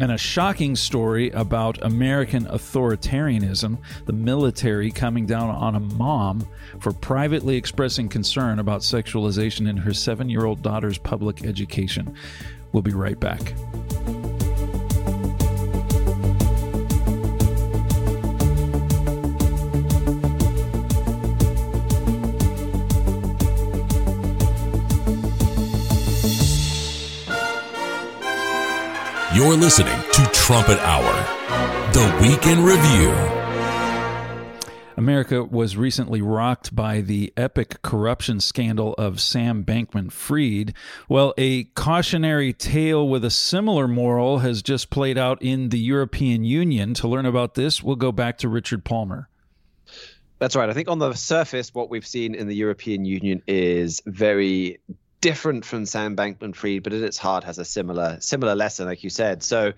[0.00, 6.44] and a shocking story about American authoritarianism, the military coming down on a mom
[6.80, 12.12] for privately expressing concern about sexualization in her seven year old daughter's public education.
[12.72, 13.54] We'll be right back.
[29.38, 31.12] You're listening to Trumpet Hour,
[31.92, 33.10] the weekend review.
[34.96, 40.74] America was recently rocked by the epic corruption scandal of Sam Bankman Fried.
[41.08, 46.42] Well, a cautionary tale with a similar moral has just played out in the European
[46.42, 46.92] Union.
[46.94, 49.28] To learn about this, we'll go back to Richard Palmer.
[50.40, 50.68] That's right.
[50.68, 54.80] I think on the surface, what we've seen in the European Union is very
[55.20, 59.10] different from Sam Bankman-Fried, but at its heart has a similar similar lesson, like you
[59.10, 59.42] said.
[59.42, 59.72] So,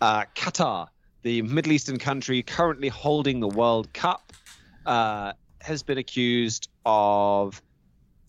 [0.00, 0.88] uh, Qatar,
[1.22, 4.32] the Middle Eastern country currently holding the World Cup,
[4.86, 7.62] uh, has been accused of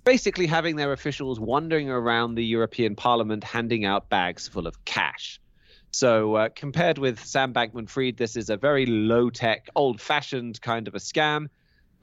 [0.04, 5.40] basically having their officials wandering around the European Parliament handing out bags full of cash.
[5.92, 10.60] So, uh, compared with Sam Bankman Fried, this is a very low tech, old fashioned
[10.62, 11.50] kind of a scam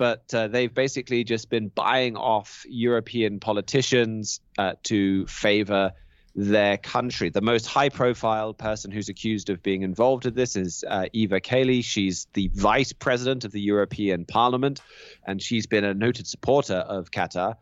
[0.01, 5.93] but uh, they've basically just been buying off European politicians uh, to favor
[6.35, 7.29] their country.
[7.29, 11.39] The most high profile person who's accused of being involved in this is uh, Eva
[11.39, 11.85] Kaili.
[11.85, 14.81] She's the vice president of the European Parliament,
[15.27, 17.57] and she's been a noted supporter of Qatar.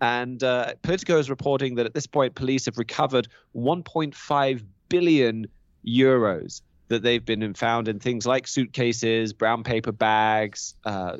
[0.00, 3.26] And uh, Politico is reporting that at this point, police have recovered
[3.56, 5.48] 1.5 billion
[5.84, 11.16] euros that they've been found in things like suitcases, brown paper bags, uh,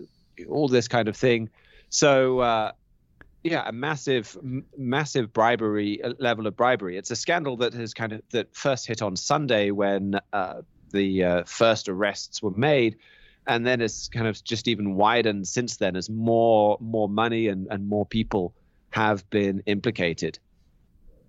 [0.48, 1.50] all this kind of thing.
[1.88, 2.72] So uh,
[3.42, 6.96] yeah, a massive, m- massive bribery level of bribery.
[6.98, 11.24] It's a scandal that has kind of that first hit on Sunday when uh, the
[11.24, 12.96] uh, first arrests were made,
[13.46, 17.66] and then it's kind of just even widened since then as more more money and,
[17.70, 18.55] and more people
[18.90, 20.38] have been implicated.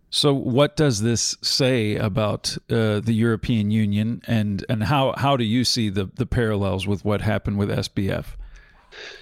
[0.10, 5.46] So, what does this say about uh, the European Union, and and how how do
[5.46, 8.36] you see the the parallels with what happened with SBF?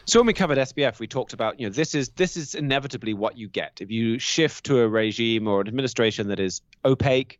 [0.05, 3.13] So when we covered SBF, we talked about you know this is this is inevitably
[3.13, 7.39] what you get if you shift to a regime or an administration that is opaque,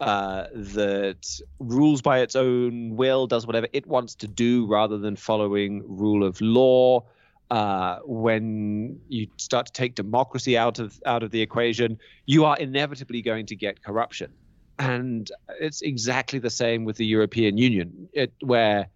[0.00, 5.16] uh, that rules by its own will, does whatever it wants to do rather than
[5.16, 7.04] following rule of law.
[7.50, 12.56] Uh, when you start to take democracy out of out of the equation, you are
[12.56, 14.32] inevitably going to get corruption,
[14.78, 18.88] and it's exactly the same with the European Union, it, where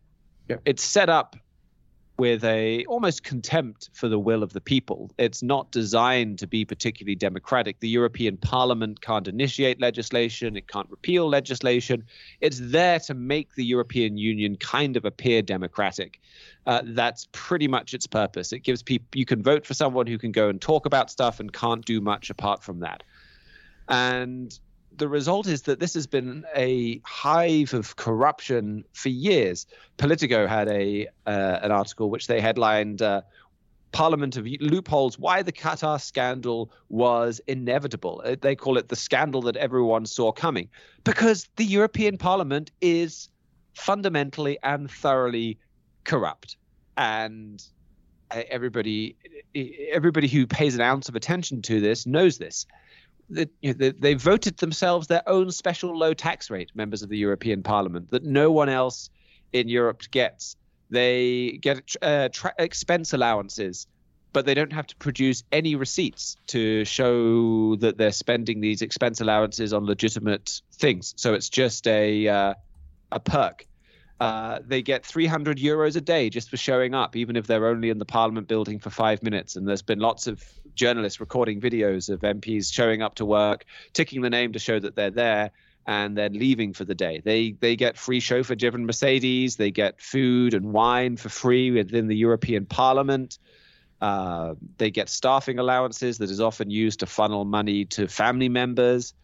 [0.65, 1.37] it's set up
[2.19, 5.11] with a almost contempt for the will of the people.
[5.19, 7.81] It's not designed to be particularly democratic.
[7.81, 12.05] The European Parliament can't initiate legislation, it can't repeal legislation.
[12.41, 16.21] It's there to make the European Union kind of appear democratic.
[16.67, 18.53] Uh, that's pretty much its purpose.
[18.53, 21.39] It gives people you can vote for someone who can go and talk about stuff
[21.39, 23.03] and can't do much apart from that.
[23.89, 24.59] And
[24.97, 29.67] the result is that this has been a hive of corruption for years.
[29.97, 33.23] Politico had a uh, an article which they headlined uh,
[33.93, 39.43] "Parliament of Loopholes: Why the Qatar Scandal Was Inevitable." Uh, they call it the scandal
[39.43, 40.69] that everyone saw coming
[41.05, 43.29] because the European Parliament is
[43.75, 45.59] fundamentally and thoroughly
[46.05, 46.57] corrupt.
[46.97, 47.63] and
[48.31, 49.17] everybody
[49.93, 52.67] everybody who pays an ounce of attention to this knows this.
[53.29, 57.19] You know, they, they voted themselves their own special low tax rate, members of the
[57.19, 59.11] European Parliament, that no one else
[59.53, 60.57] in Europe gets.
[60.91, 63.87] They get uh, tra- expense allowances,
[64.33, 69.21] but they don't have to produce any receipts to show that they're spending these expense
[69.21, 71.15] allowances on legitimate things.
[71.17, 72.55] So it's just a uh,
[73.11, 73.67] a perk.
[74.19, 77.91] Uh, they get 300 euros a day just for showing up, even if they're only
[77.91, 79.57] in the Parliament building for five minutes.
[79.57, 80.43] And there's been lots of
[80.75, 84.97] journalists recording videos of MPs showing up to work, ticking the name to show that
[84.97, 85.51] they're there,
[85.87, 87.21] and then leaving for the day.
[87.25, 89.57] They they get free chauffeur-driven Mercedes.
[89.57, 93.39] They get food and wine for free within the European Parliament.
[94.01, 99.15] Uh, they get staffing allowances that is often used to funnel money to family members.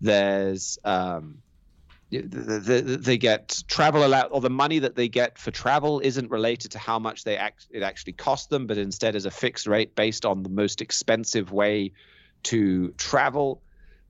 [0.00, 1.38] There's um,
[2.12, 6.78] they get travel allowed, or the money that they get for travel isn't related to
[6.78, 10.26] how much they act, it actually costs them, but instead is a fixed rate based
[10.26, 11.92] on the most expensive way
[12.44, 13.62] to travel.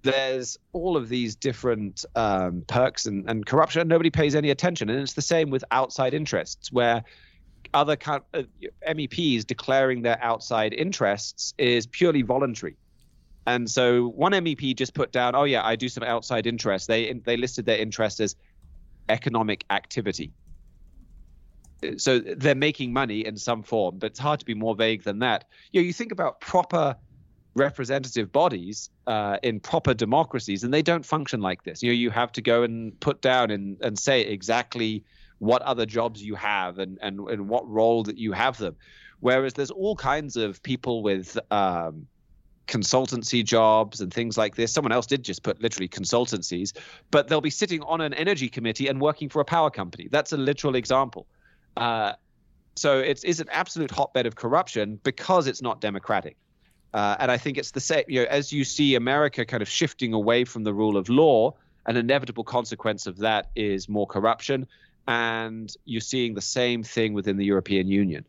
[0.03, 3.87] There's all of these different um, perks and, and corruption.
[3.87, 7.05] Nobody pays any attention, and it's the same with outside interests, where
[7.73, 8.21] other uh,
[8.89, 12.77] MEPs declaring their outside interests is purely voluntary.
[13.47, 17.13] And so one MEP just put down, "Oh yeah, I do some outside interest." They
[17.13, 18.37] they listed their interest as
[19.09, 20.33] economic activity.
[21.97, 25.19] So they're making money in some form, but it's hard to be more vague than
[25.19, 25.47] that.
[25.73, 26.97] You know, you think about proper
[27.55, 31.83] representative bodies uh, in proper democracies, and they don't function like this.
[31.83, 35.05] You know, you have to go and put down and, and say exactly
[35.39, 38.77] what other jobs you have and, and, and what role that you have them.
[39.21, 42.07] Whereas there's all kinds of people with um,
[42.73, 44.73] consultancy jobs and things like this.
[44.73, 46.73] Someone else did just put literally consultancies,
[47.11, 50.09] but they'll be sitting on an energy committee and working for a power company.
[50.11, 51.27] That's a literal example.
[51.77, 52.15] Uh,
[52.75, 56.37] so it's is an absolute hotbed of corruption because it's not democratic.
[56.95, 58.05] Uh, and I think it's the same.
[58.09, 61.55] You know, as you see America kind of shifting away from the rule of law,
[61.85, 64.67] an inevitable consequence of that is more corruption,
[65.07, 68.25] and you're seeing the same thing within the European Union.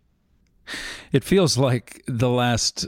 [1.11, 2.87] It feels like the last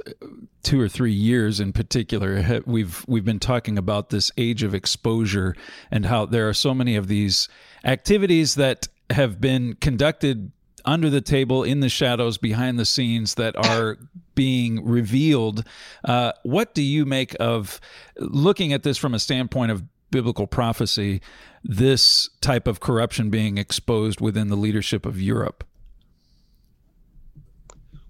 [0.63, 5.55] two or three years, in particular, we've we've been talking about this age of exposure
[5.91, 7.47] and how there are so many of these
[7.83, 10.51] activities that have been conducted
[10.85, 13.97] under the table, in the shadows, behind the scenes that are
[14.35, 15.63] being revealed.
[16.03, 17.79] Uh, what do you make of
[18.17, 21.21] looking at this from a standpoint of biblical prophecy?
[21.63, 25.63] This type of corruption being exposed within the leadership of Europe.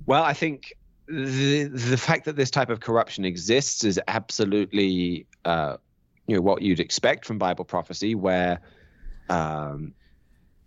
[0.06, 0.74] Well, I think
[1.08, 5.78] the the fact that this type of corruption exists is absolutely uh,
[6.28, 8.60] you know what you'd expect from Bible prophecy, where
[9.30, 9.94] um,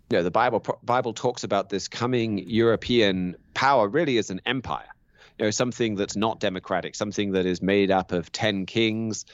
[0.09, 4.87] you know the Bible Bible talks about this coming European power really as an empire,
[5.37, 9.25] you know something that's not democratic, something that is made up of ten kings.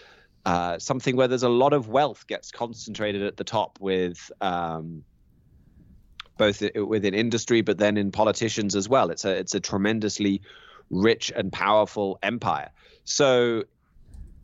[0.45, 5.03] Uh, something where there's a lot of wealth gets concentrated at the top with um,
[6.38, 9.10] both within industry, but then in politicians as well.
[9.10, 10.42] It's a it's a tremendously
[10.90, 12.70] rich and powerful empire.
[13.04, 13.64] So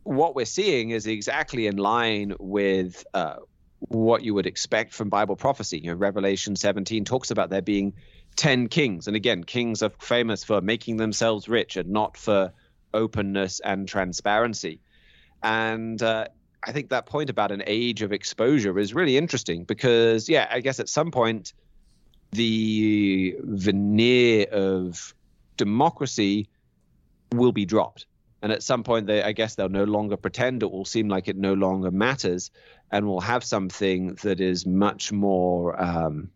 [0.04, 3.36] what we're seeing is exactly in line with uh,
[3.80, 5.80] what you would expect from Bible prophecy.
[5.80, 7.94] You know, Revelation 17 talks about there being
[8.36, 9.08] 10 kings.
[9.08, 12.54] And again, kings are famous for making themselves rich and not for
[12.94, 14.80] openness and transparency.
[15.44, 16.28] And uh,
[16.64, 20.62] I think that point about an age of exposure is really interesting because, yeah, I
[20.62, 21.54] guess at some point
[22.32, 25.14] the veneer of
[25.58, 26.48] democracy
[27.32, 28.06] will be dropped.
[28.42, 30.64] And at some point, they, I guess they'll no longer pretend.
[30.64, 32.50] It will seem like it no longer matters,
[32.92, 36.32] and we'll have something that is much more um,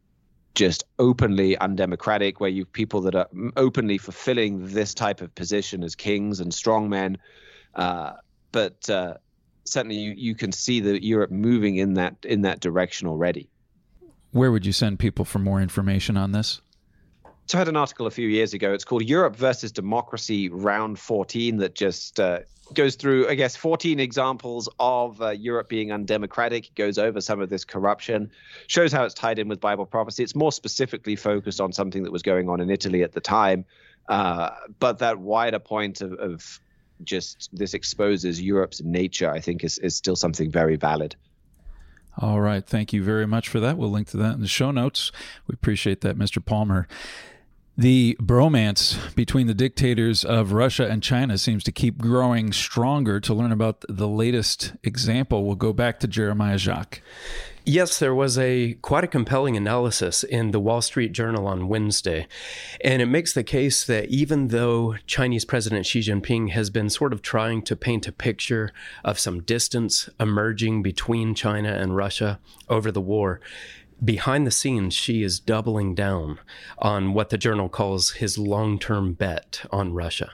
[0.54, 3.28] just openly undemocratic, where you have people that are
[3.58, 7.18] openly fulfilling this type of position as kings and strongmen.
[7.74, 8.14] Uh,
[8.52, 9.16] but uh,
[9.64, 13.50] certainly, you, you can see that Europe moving in that in that direction already.
[14.36, 16.60] Where would you send people for more information on this?
[17.46, 18.74] So I had an article a few years ago.
[18.74, 22.40] It's called Europe versus Democracy Round 14 that just uh,
[22.74, 27.48] goes through, I guess, 14 examples of uh, Europe being undemocratic, goes over some of
[27.50, 28.30] this corruption,
[28.68, 30.22] shows how it's tied in with Bible prophecy.
[30.22, 33.64] It's more specifically focused on something that was going on in Italy at the time.
[34.10, 36.60] Uh, but that wider point of, of
[37.06, 41.16] just this exposes Europe's nature, I think, is, is still something very valid.
[42.18, 42.66] All right.
[42.66, 43.78] Thank you very much for that.
[43.78, 45.12] We'll link to that in the show notes.
[45.48, 46.44] We appreciate that, Mr.
[46.44, 46.88] Palmer.
[47.78, 53.20] The bromance between the dictators of Russia and China seems to keep growing stronger.
[53.20, 57.02] To learn about the latest example, we'll go back to Jeremiah Jacques.
[57.66, 62.28] Yes, there was a quite a compelling analysis in the Wall Street Journal on Wednesday.
[62.82, 67.12] And it makes the case that even though Chinese President Xi Jinping has been sort
[67.12, 68.72] of trying to paint a picture
[69.04, 73.42] of some distance emerging between China and Russia over the war,
[74.04, 76.40] behind the scenes, Xi is doubling down
[76.78, 80.32] on what the journal calls his long term bet on Russia.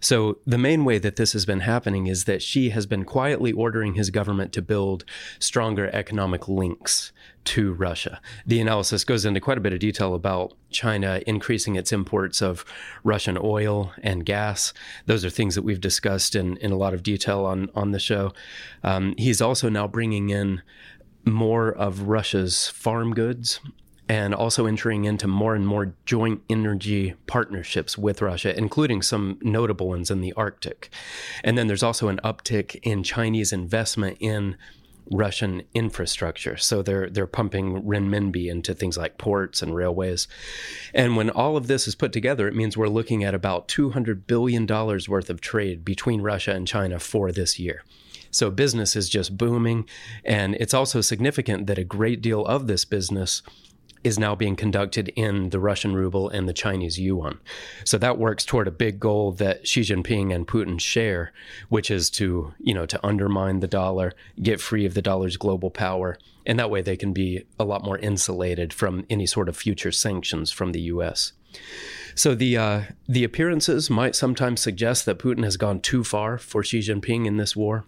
[0.00, 3.52] So, the main way that this has been happening is that Xi has been quietly
[3.52, 5.04] ordering his government to build
[5.38, 7.12] stronger economic links
[7.44, 8.20] to Russia.
[8.46, 12.64] The analysis goes into quite a bit of detail about China increasing its imports of
[13.04, 14.74] Russian oil and gas.
[15.06, 17.98] Those are things that we've discussed in, in a lot of detail on, on the
[17.98, 18.32] show.
[18.82, 20.62] Um, he's also now bringing in
[21.32, 23.60] more of Russia's farm goods
[24.08, 29.88] and also entering into more and more joint energy partnerships with Russia, including some notable
[29.88, 30.90] ones in the Arctic.
[31.44, 34.56] And then there's also an uptick in Chinese investment in
[35.10, 36.56] Russian infrastructure.
[36.56, 40.28] So they're they're pumping renminbi into things like ports and railways.
[40.94, 44.26] And when all of this is put together, it means we're looking at about 200
[44.26, 47.84] billion dollars worth of trade between Russia and China for this year.
[48.30, 49.88] So business is just booming.
[50.24, 53.42] And it's also significant that a great deal of this business
[54.04, 57.38] is now being conducted in the Russian ruble and the Chinese yuan.
[57.84, 61.32] So that works toward a big goal that Xi Jinping and Putin share,
[61.68, 65.70] which is to, you know, to undermine the dollar, get free of the dollar's global
[65.70, 66.16] power,
[66.46, 69.92] and that way they can be a lot more insulated from any sort of future
[69.92, 71.32] sanctions from the US.
[72.14, 76.62] So the uh, the appearances might sometimes suggest that Putin has gone too far for
[76.62, 77.84] Xi Jinping in this war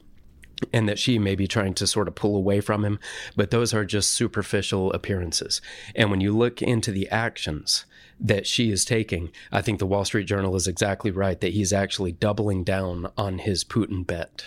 [0.73, 2.99] and that Xi may be trying to sort of pull away from him,
[3.37, 5.61] but those are just superficial appearances.
[5.95, 7.85] And when you look into the actions
[8.19, 11.73] that Xi is taking, I think the Wall Street Journal is exactly right that he's
[11.73, 14.45] actually doubling down on his Putin bet.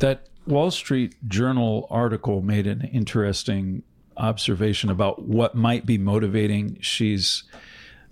[0.00, 3.82] That Wall Street Journal article made an interesting
[4.16, 7.44] observation about what might be motivating Xi's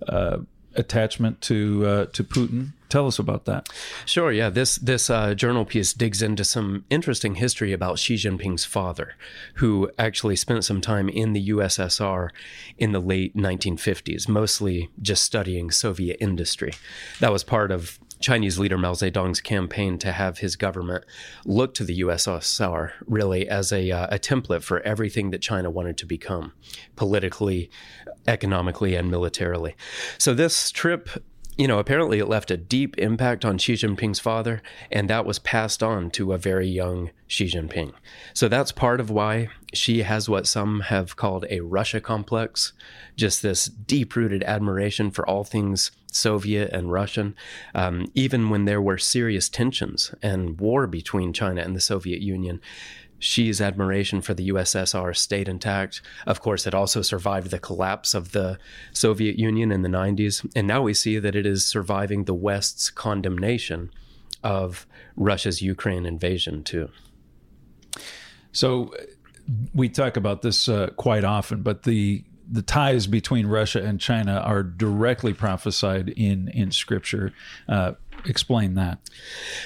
[0.07, 0.39] uh,
[0.75, 2.73] attachment to uh, to Putin.
[2.91, 3.69] Tell us about that.
[4.05, 4.33] Sure.
[4.33, 4.49] Yeah.
[4.49, 9.13] This this uh, journal piece digs into some interesting history about Xi Jinping's father,
[9.55, 12.31] who actually spent some time in the USSR
[12.77, 16.73] in the late 1950s, mostly just studying Soviet industry.
[17.21, 21.05] That was part of Chinese leader Mao Zedong's campaign to have his government
[21.45, 25.97] look to the USSR really as a, uh, a template for everything that China wanted
[25.97, 26.51] to become
[26.97, 27.71] politically,
[28.27, 29.75] economically, and militarily.
[30.17, 31.09] So this trip
[31.57, 35.39] you know, apparently it left a deep impact on Xi Jinping's father, and that was
[35.39, 37.93] passed on to a very young Xi Jinping.
[38.33, 42.73] So that's part of why Xi has what some have called a Russia complex,
[43.15, 47.35] just this deep rooted admiration for all things Soviet and Russian.
[47.73, 52.61] Um, even when there were serious tensions and war between China and the Soviet Union,
[53.21, 56.01] Xi's admiration for the USSR stayed intact.
[56.25, 58.57] Of course, it also survived the collapse of the
[58.93, 60.45] Soviet Union in the 90s.
[60.55, 63.91] And now we see that it is surviving the West's condemnation
[64.43, 66.89] of Russia's Ukraine invasion, too.
[68.51, 68.93] So
[69.73, 74.33] we talk about this uh, quite often, but the the ties between Russia and China
[74.33, 77.33] are directly prophesied in in Scripture.
[77.67, 77.93] Uh,
[78.25, 78.99] explain that.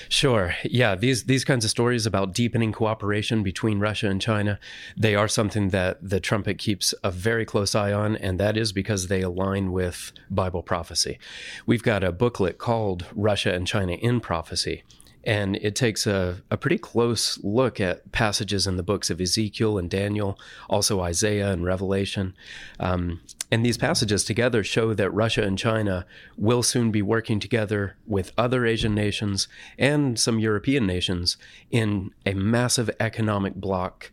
[0.08, 0.56] Sure.
[0.64, 4.60] Yeah, these these kinds of stories about deepening cooperation between Russia and China,
[4.96, 8.72] they are something that the trumpet keeps a very close eye on and that is
[8.72, 11.18] because they align with Bible prophecy.
[11.66, 14.84] We've got a booklet called Russia and China in Prophecy
[15.26, 19.78] and it takes a, a pretty close look at passages in the books of Ezekiel
[19.78, 20.38] and Daniel,
[20.70, 22.36] also Isaiah and Revelation.
[22.80, 23.22] Um,
[23.52, 26.06] and these passages together show that Russia and China
[26.38, 29.48] will soon be working together with other Asian nations
[29.80, 31.38] and some European nations
[31.72, 34.12] in a massive economic bloc.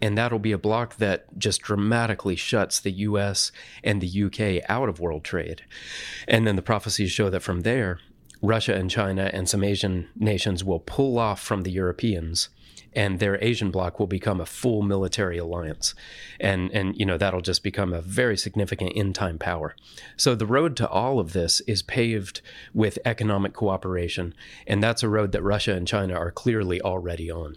[0.00, 3.52] And that'll be a bloc that just dramatically shuts the US
[3.82, 5.62] and the UK out of world trade.
[6.28, 8.00] And then the prophecies show that from there,
[8.44, 12.50] Russia and China and some Asian nations will pull off from the Europeans
[12.94, 15.94] and their Asian bloc will become a full military alliance.
[16.40, 19.74] And and you know that'll just become a very significant in time power.
[20.16, 22.40] So the road to all of this is paved
[22.72, 24.34] with economic cooperation,
[24.66, 27.56] and that's a road that Russia and China are clearly already on.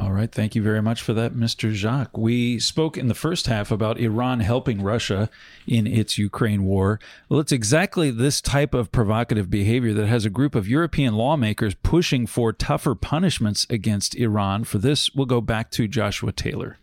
[0.00, 0.32] All right.
[0.32, 1.72] Thank you very much for that, Mr.
[1.72, 2.16] Jacques.
[2.16, 5.28] We spoke in the first half about Iran helping Russia
[5.66, 6.98] in its Ukraine war.
[7.28, 11.74] Well, it's exactly this type of provocative behavior that has a group of European lawmakers
[11.74, 14.64] pushing for tougher punishments against Iran.
[14.64, 16.78] For this, we'll go back to Joshua Taylor.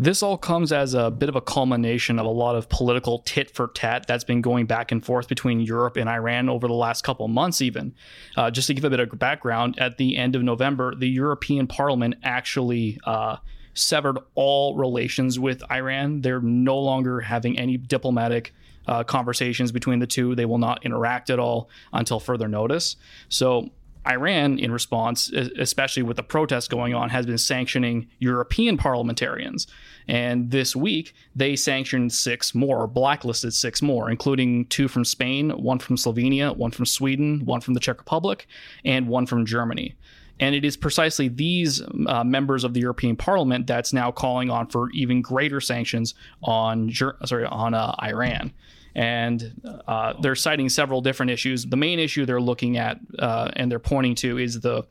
[0.00, 3.50] This all comes as a bit of a culmination of a lot of political tit
[3.50, 7.04] for tat that's been going back and forth between Europe and Iran over the last
[7.04, 7.94] couple months, even.
[8.34, 11.66] Uh, just to give a bit of background, at the end of November, the European
[11.66, 13.36] Parliament actually uh,
[13.74, 16.22] severed all relations with Iran.
[16.22, 18.54] They're no longer having any diplomatic
[18.86, 20.34] uh, conversations between the two.
[20.34, 22.96] They will not interact at all until further notice.
[23.28, 23.68] So
[24.08, 29.66] Iran, in response, especially with the protests going on, has been sanctioning European parliamentarians.
[30.08, 35.78] And this week, they sanctioned six more, blacklisted six more, including two from Spain, one
[35.78, 38.46] from Slovenia, one from Sweden, one from the Czech Republic,
[38.84, 39.94] and one from Germany.
[40.40, 44.68] And it is precisely these uh, members of the European Parliament that's now calling on
[44.68, 48.52] for even greater sanctions on sorry on uh, Iran
[48.94, 51.64] and uh, they're citing several different issues.
[51.64, 54.86] The main issue they're looking at uh, and they're pointing to is the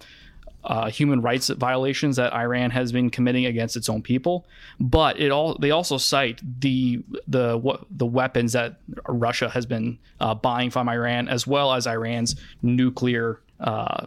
[0.63, 4.45] uh, human rights violations that Iran has been committing against its own people.
[4.79, 9.99] But it all they also cite the the what the weapons that Russia has been
[10.19, 14.05] uh, buying from Iran, as well as Iran's nuclear uh,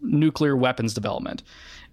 [0.00, 1.42] nuclear weapons development.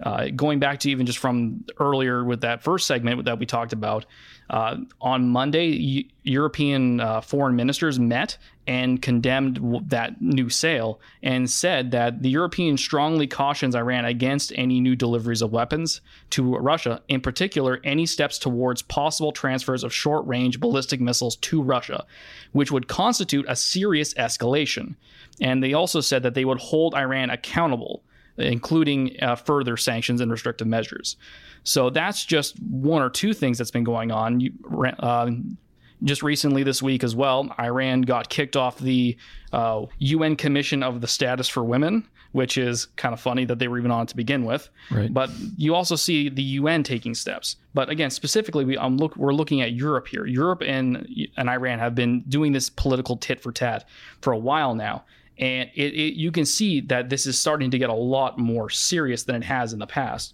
[0.01, 3.71] Uh, going back to even just from earlier with that first segment that we talked
[3.71, 4.05] about,
[4.49, 8.37] uh, on Monday, U- European uh, foreign ministers met
[8.67, 14.51] and condemned w- that new sale and said that the European strongly cautions Iran against
[14.55, 19.93] any new deliveries of weapons to Russia, in particular, any steps towards possible transfers of
[19.93, 22.05] short range ballistic missiles to Russia,
[22.51, 24.95] which would constitute a serious escalation.
[25.41, 28.03] And they also said that they would hold Iran accountable
[28.37, 31.15] including uh, further sanctions and restrictive measures.
[31.63, 34.39] So that's just one or two things that's been going on.
[34.39, 34.51] You,
[34.99, 35.31] uh,
[36.03, 39.17] just recently this week as well, Iran got kicked off the
[39.53, 43.67] uh, UN Commission of the Status for Women, which is kind of funny that they
[43.67, 44.69] were even on it to begin with.
[44.91, 45.11] Right.
[45.11, 47.55] But you also see the UN taking steps.
[47.73, 50.25] But again, specifically, we, um, look, we're looking at Europe here.
[50.25, 51.07] Europe and,
[51.37, 53.87] and Iran have been doing this political tit for tat
[54.21, 55.05] for a while now
[55.37, 58.69] and it, it, you can see that this is starting to get a lot more
[58.69, 60.33] serious than it has in the past.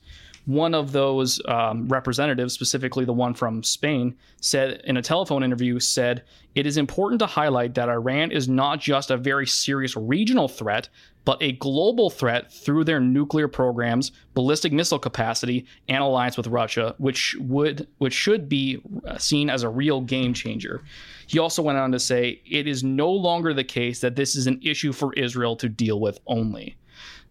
[0.51, 5.79] One of those um, representatives, specifically the one from Spain, said in a telephone interview,
[5.79, 6.23] said
[6.55, 10.89] it is important to highlight that Iran is not just a very serious regional threat,
[11.23, 16.95] but a global threat through their nuclear programs, ballistic missile capacity, and alliance with Russia,
[16.97, 18.81] which would which should be
[19.17, 20.81] seen as a real game changer.
[21.27, 24.47] He also went on to say it is no longer the case that this is
[24.47, 26.75] an issue for Israel to deal with only.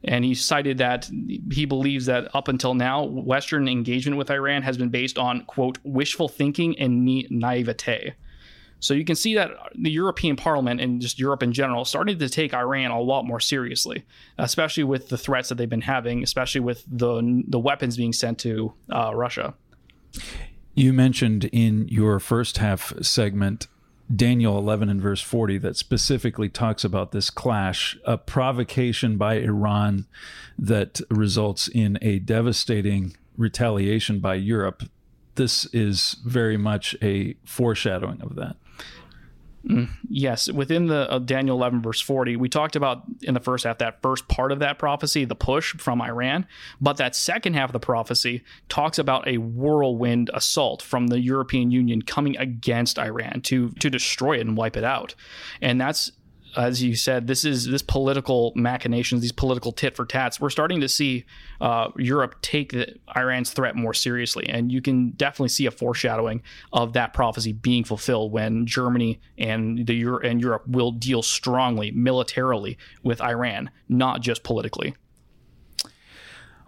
[0.04, 1.10] And he cited that
[1.50, 5.78] he believes that up until now, Western engagement with Iran has been based on, quote,
[5.84, 8.14] wishful thinking and naivete.
[8.80, 12.30] So you can see that the European Parliament and just Europe in general started to
[12.30, 14.04] take Iran a lot more seriously,
[14.38, 18.38] especially with the threats that they've been having, especially with the the weapons being sent
[18.38, 19.54] to uh, Russia.
[20.74, 23.68] You mentioned in your first half segment
[24.14, 30.06] Daniel 11 and verse 40 that specifically talks about this clash, a provocation by Iran
[30.58, 34.82] that results in a devastating retaliation by Europe.
[35.36, 38.56] This is very much a foreshadowing of that.
[39.66, 43.64] Mm, yes, within the uh, Daniel 11 verse 40, we talked about in the first
[43.64, 46.46] half that first part of that prophecy, the push from Iran,
[46.80, 51.70] but that second half of the prophecy talks about a whirlwind assault from the European
[51.70, 55.14] Union coming against Iran to to destroy it and wipe it out.
[55.60, 56.10] And that's
[56.56, 60.40] as you said, this is this political machinations, these political tit for tats.
[60.40, 61.24] We're starting to see
[61.60, 66.42] uh, Europe take the, Iran's threat more seriously, and you can definitely see a foreshadowing
[66.72, 71.90] of that prophecy being fulfilled when Germany and the Euro- and Europe will deal strongly
[71.90, 74.94] militarily with Iran, not just politically.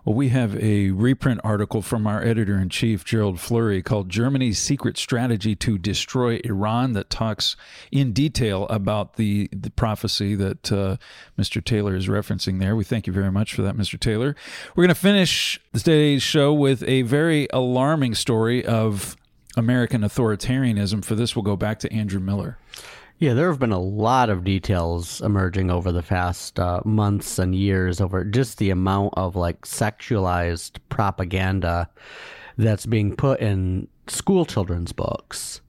[0.04, 4.58] Well, we have a reprint article from our editor in chief, Gerald Flurry, called Germany's
[4.58, 7.54] Secret Strategy to Destroy Iran, that talks
[7.92, 10.96] in detail about the, the prophecy that uh,
[11.38, 11.64] Mr.
[11.64, 12.74] Taylor is referencing there.
[12.74, 13.98] We thank you very much for that, Mr.
[13.98, 14.34] Taylor.
[14.74, 19.16] We're going to finish today's show with a very alarming story of
[19.56, 21.04] American authoritarianism.
[21.04, 22.58] For this, we'll go back to Andrew Miller.
[23.22, 27.54] Yeah, there have been a lot of details emerging over the past uh, months and
[27.54, 31.88] years over just the amount of like sexualized propaganda
[32.56, 35.60] that's being put in school children's books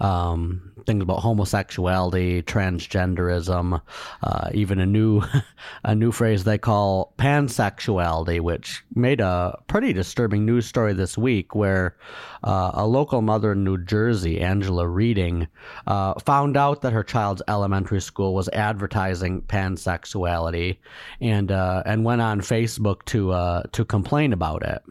[0.00, 3.80] um, things about homosexuality, transgenderism,
[4.22, 5.22] uh, even a new
[5.84, 11.54] a new phrase they call pansexuality, which made a pretty disturbing news story this week,
[11.54, 11.96] where
[12.44, 15.46] uh, a local mother in New Jersey, Angela Reading,
[15.86, 20.78] uh, found out that her child's elementary school was advertising pansexuality,
[21.20, 24.82] and uh, and went on Facebook to uh, to complain about it.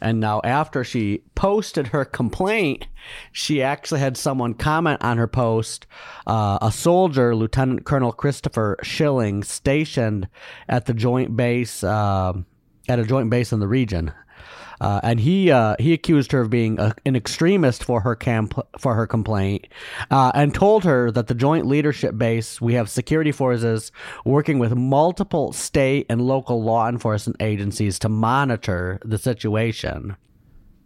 [0.00, 2.86] And now, after she posted her complaint,
[3.32, 5.86] she actually had someone comment on her post.
[6.26, 10.28] Uh, a soldier, Lieutenant Colonel Christopher Schilling, stationed
[10.68, 12.32] at the joint base, uh,
[12.88, 14.12] at a joint base in the region.
[14.80, 18.54] Uh, and he uh, he accused her of being a, an extremist for her camp
[18.78, 19.66] for her complaint,
[20.10, 23.92] uh, and told her that the Joint Leadership Base we have security forces
[24.24, 30.16] working with multiple state and local law enforcement agencies to monitor the situation.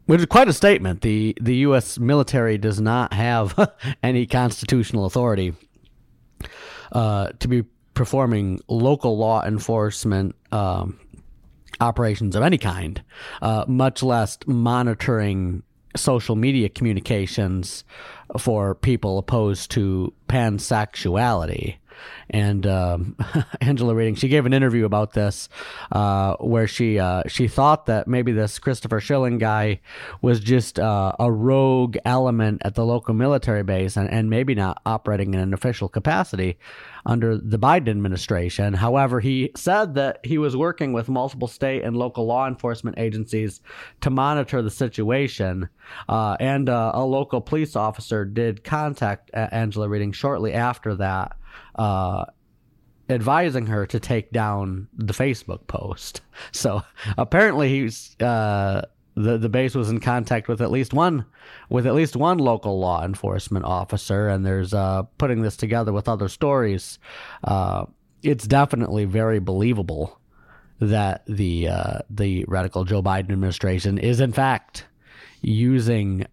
[0.07, 1.01] Which is quite a statement.
[1.01, 1.99] The the U.S.
[1.99, 3.72] military does not have
[4.03, 5.55] any constitutional authority
[6.92, 7.64] uh, to be
[7.95, 10.99] performing local law enforcement um,
[11.81, 13.03] operations of any kind,
[13.43, 15.62] uh, much less monitoring
[15.97, 17.85] social media communications
[18.39, 21.77] for people opposed to pansexuality.
[22.30, 23.16] And um,
[23.61, 25.49] Angela Reading, she gave an interview about this,
[25.92, 29.80] uh, where she uh, she thought that maybe this Christopher Schilling guy
[30.22, 34.80] was just uh, a rogue element at the local military base, and, and maybe not
[34.86, 36.59] operating in an official capacity
[37.07, 38.74] under the Biden administration.
[38.74, 43.61] However, he said that he was working with multiple state and local law enforcement agencies
[44.01, 45.68] to monitor the situation.
[46.09, 51.36] Uh, and uh, a local police officer did contact Angela Reading shortly after that
[51.77, 52.25] uh,
[53.09, 56.21] advising her to take down the Facebook post.
[56.53, 56.83] So
[57.17, 58.83] apparently he's uh,
[59.15, 61.27] the the base was in contact with at least one
[61.69, 66.09] with at least one local law enforcement officer, and there's uh, putting this together with
[66.09, 66.99] other stories.
[67.45, 67.87] Uh,
[68.23, 70.19] it's definitely very believable
[70.81, 74.87] that the uh, the radical Joe Biden administration is in fact
[75.41, 76.27] using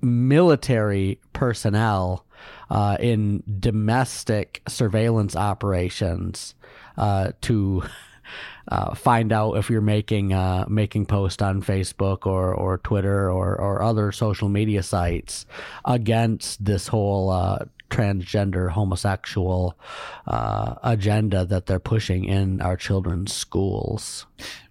[0.00, 2.26] military personnel
[2.72, 6.54] uh, in domestic surveillance operations
[6.96, 7.82] uh, to
[8.68, 13.54] uh, find out if you're making uh, making posts on Facebook or, or Twitter or,
[13.60, 15.44] or other social media sites
[15.84, 17.58] against this whole uh,
[17.90, 19.78] transgender homosexual
[20.26, 24.24] uh, agenda that they're pushing in our children's schools.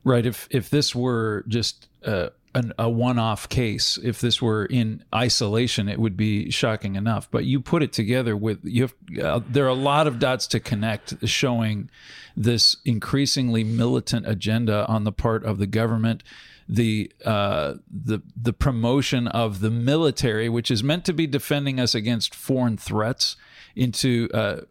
[0.04, 0.26] Right.
[0.26, 3.98] If if this were just uh, an, a one-off case.
[4.04, 7.30] If this were in isolation, it would be shocking enough.
[7.30, 8.84] But you put it together with you.
[8.84, 11.90] Have, uh, there are a lot of dots to connect, showing
[12.36, 16.24] this increasingly militant agenda on the part of the government.
[16.68, 21.94] The uh, the the promotion of the military, which is meant to be defending us
[21.94, 23.36] against foreign threats,
[23.76, 24.62] into uh,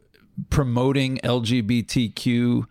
[0.48, 2.66] promoting LGBTQ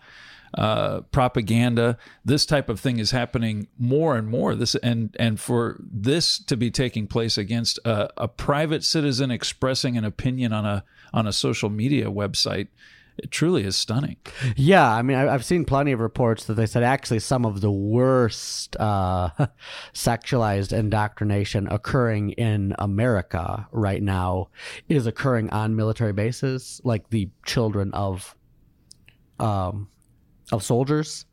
[0.58, 1.98] uh, propaganda.
[2.26, 4.56] This type of thing is happening more and more.
[4.56, 9.98] This and and for this to be taking place against a, a private citizen expressing
[9.98, 10.84] an opinion on a
[11.14, 12.68] on a social media website
[13.24, 14.18] it truly is stunning.
[14.56, 17.72] Yeah, I mean, I've seen plenty of reports that they said actually some of the
[17.72, 19.30] worst uh,
[19.94, 24.50] sexualized indoctrination occurring in America right now
[24.88, 28.36] is occurring on military bases, like the children of
[29.40, 29.90] um,
[30.52, 31.26] of soldiers?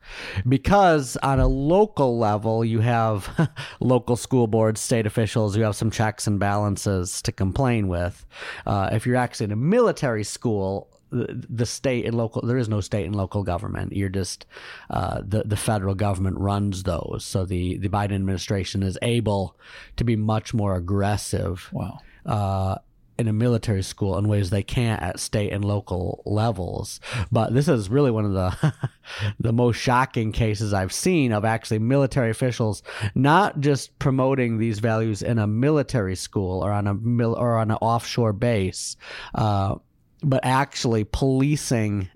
[0.49, 3.51] Because on a local level you have
[3.81, 8.27] local school boards state officials you have some checks and balances to complain with.
[8.67, 12.81] Uh, if you're actually in a military school the, state and local there is no
[12.81, 13.93] state and local government.
[13.93, 14.47] You're just
[14.91, 17.25] uh, the the federal government runs those.
[17.25, 19.57] So the the Biden administration is able
[19.97, 21.99] to be much more aggressive wow.
[22.25, 22.77] uh,
[23.19, 27.01] in a military school in ways they can't at state and local levels.
[27.33, 28.75] But this is really one of the
[29.41, 32.83] the most shocking cases I've seen of actually military officials
[33.15, 37.71] not just promoting these values in a military school or on a mil- or on
[37.71, 38.97] an offshore base,
[39.35, 39.77] uh,
[40.23, 42.09] but actually policing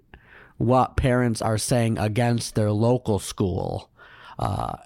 [0.59, 3.91] what parents are saying against their local school.
[4.39, 4.77] Uh,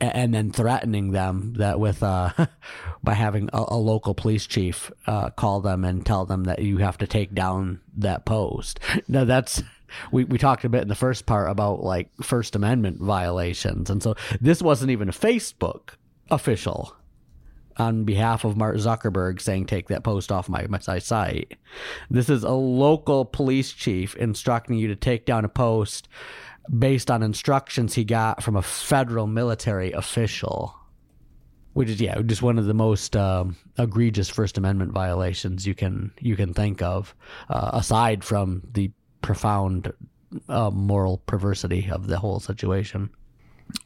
[0.00, 2.30] and then threatening them that with uh,
[3.02, 6.78] by having a, a, local police chief uh, call them and tell them that you
[6.78, 8.80] have to take down that post.
[9.08, 9.62] Now that's
[10.10, 14.02] we, we talked a bit in the first part about like First Amendment violations, and
[14.02, 15.90] so this wasn't even a Facebook
[16.30, 16.96] official
[17.78, 21.56] on behalf of Mark Zuckerberg saying take that post off my, my site.
[22.10, 26.08] This is a local police chief instructing you to take down a post
[26.70, 30.74] based on instructions he got from a federal military official.
[31.74, 36.10] Which is yeah, just one of the most um, egregious First Amendment violations you can
[36.20, 37.14] you can think of,
[37.50, 38.90] uh, aside from the
[39.20, 39.92] profound
[40.48, 43.10] uh, moral perversity of the whole situation.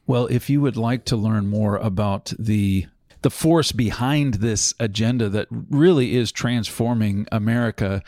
[0.07, 2.87] Well, if you would like to learn more about the
[3.23, 8.03] the force behind this agenda that really is transforming America,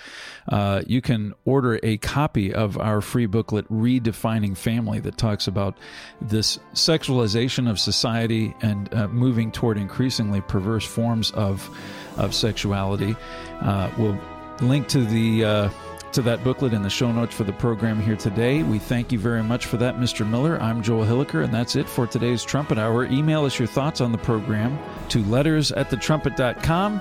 [0.49, 5.77] uh, you can order a copy of our free booklet, Redefining Family, that talks about
[6.21, 11.69] this sexualization of society and uh, moving toward increasingly perverse forms of,
[12.17, 13.15] of sexuality.
[13.61, 14.19] Uh, we'll
[14.61, 15.71] link to the uh,
[16.13, 18.63] to that booklet in the show notes for the program here today.
[18.63, 20.29] We thank you very much for that, Mr.
[20.29, 20.61] Miller.
[20.61, 23.07] I'm Joel Hilliker, and that's it for today's Trumpet Hour.
[23.07, 27.01] Email us your thoughts on the program to letters at thetrumpet.com.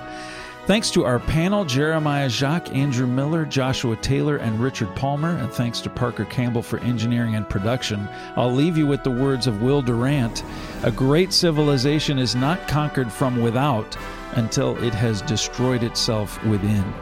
[0.66, 5.82] Thanks to our panel, Jeremiah Jacques, Andrew Miller, Joshua Taylor, and Richard Palmer, and thanks
[5.82, 8.07] to Parker Campbell for engineering and production.
[8.38, 10.43] I'll leave you with the words of Will Durant
[10.84, 13.97] A great civilization is not conquered from without
[14.34, 16.93] until it has destroyed itself within.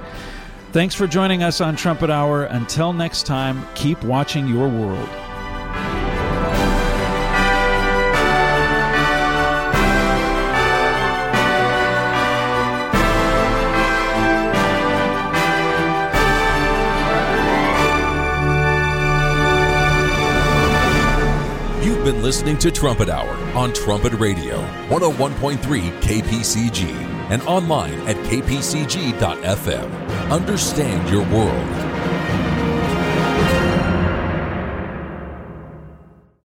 [0.71, 2.43] Thanks for joining us on Trumpet Hour.
[2.43, 5.09] Until next time, keep watching your world.
[21.83, 25.57] You've been listening to Trumpet Hour on Trumpet Radio, 101.3
[25.99, 29.89] KPCG, and online at kpcg.fm.
[30.31, 31.88] Understand your world.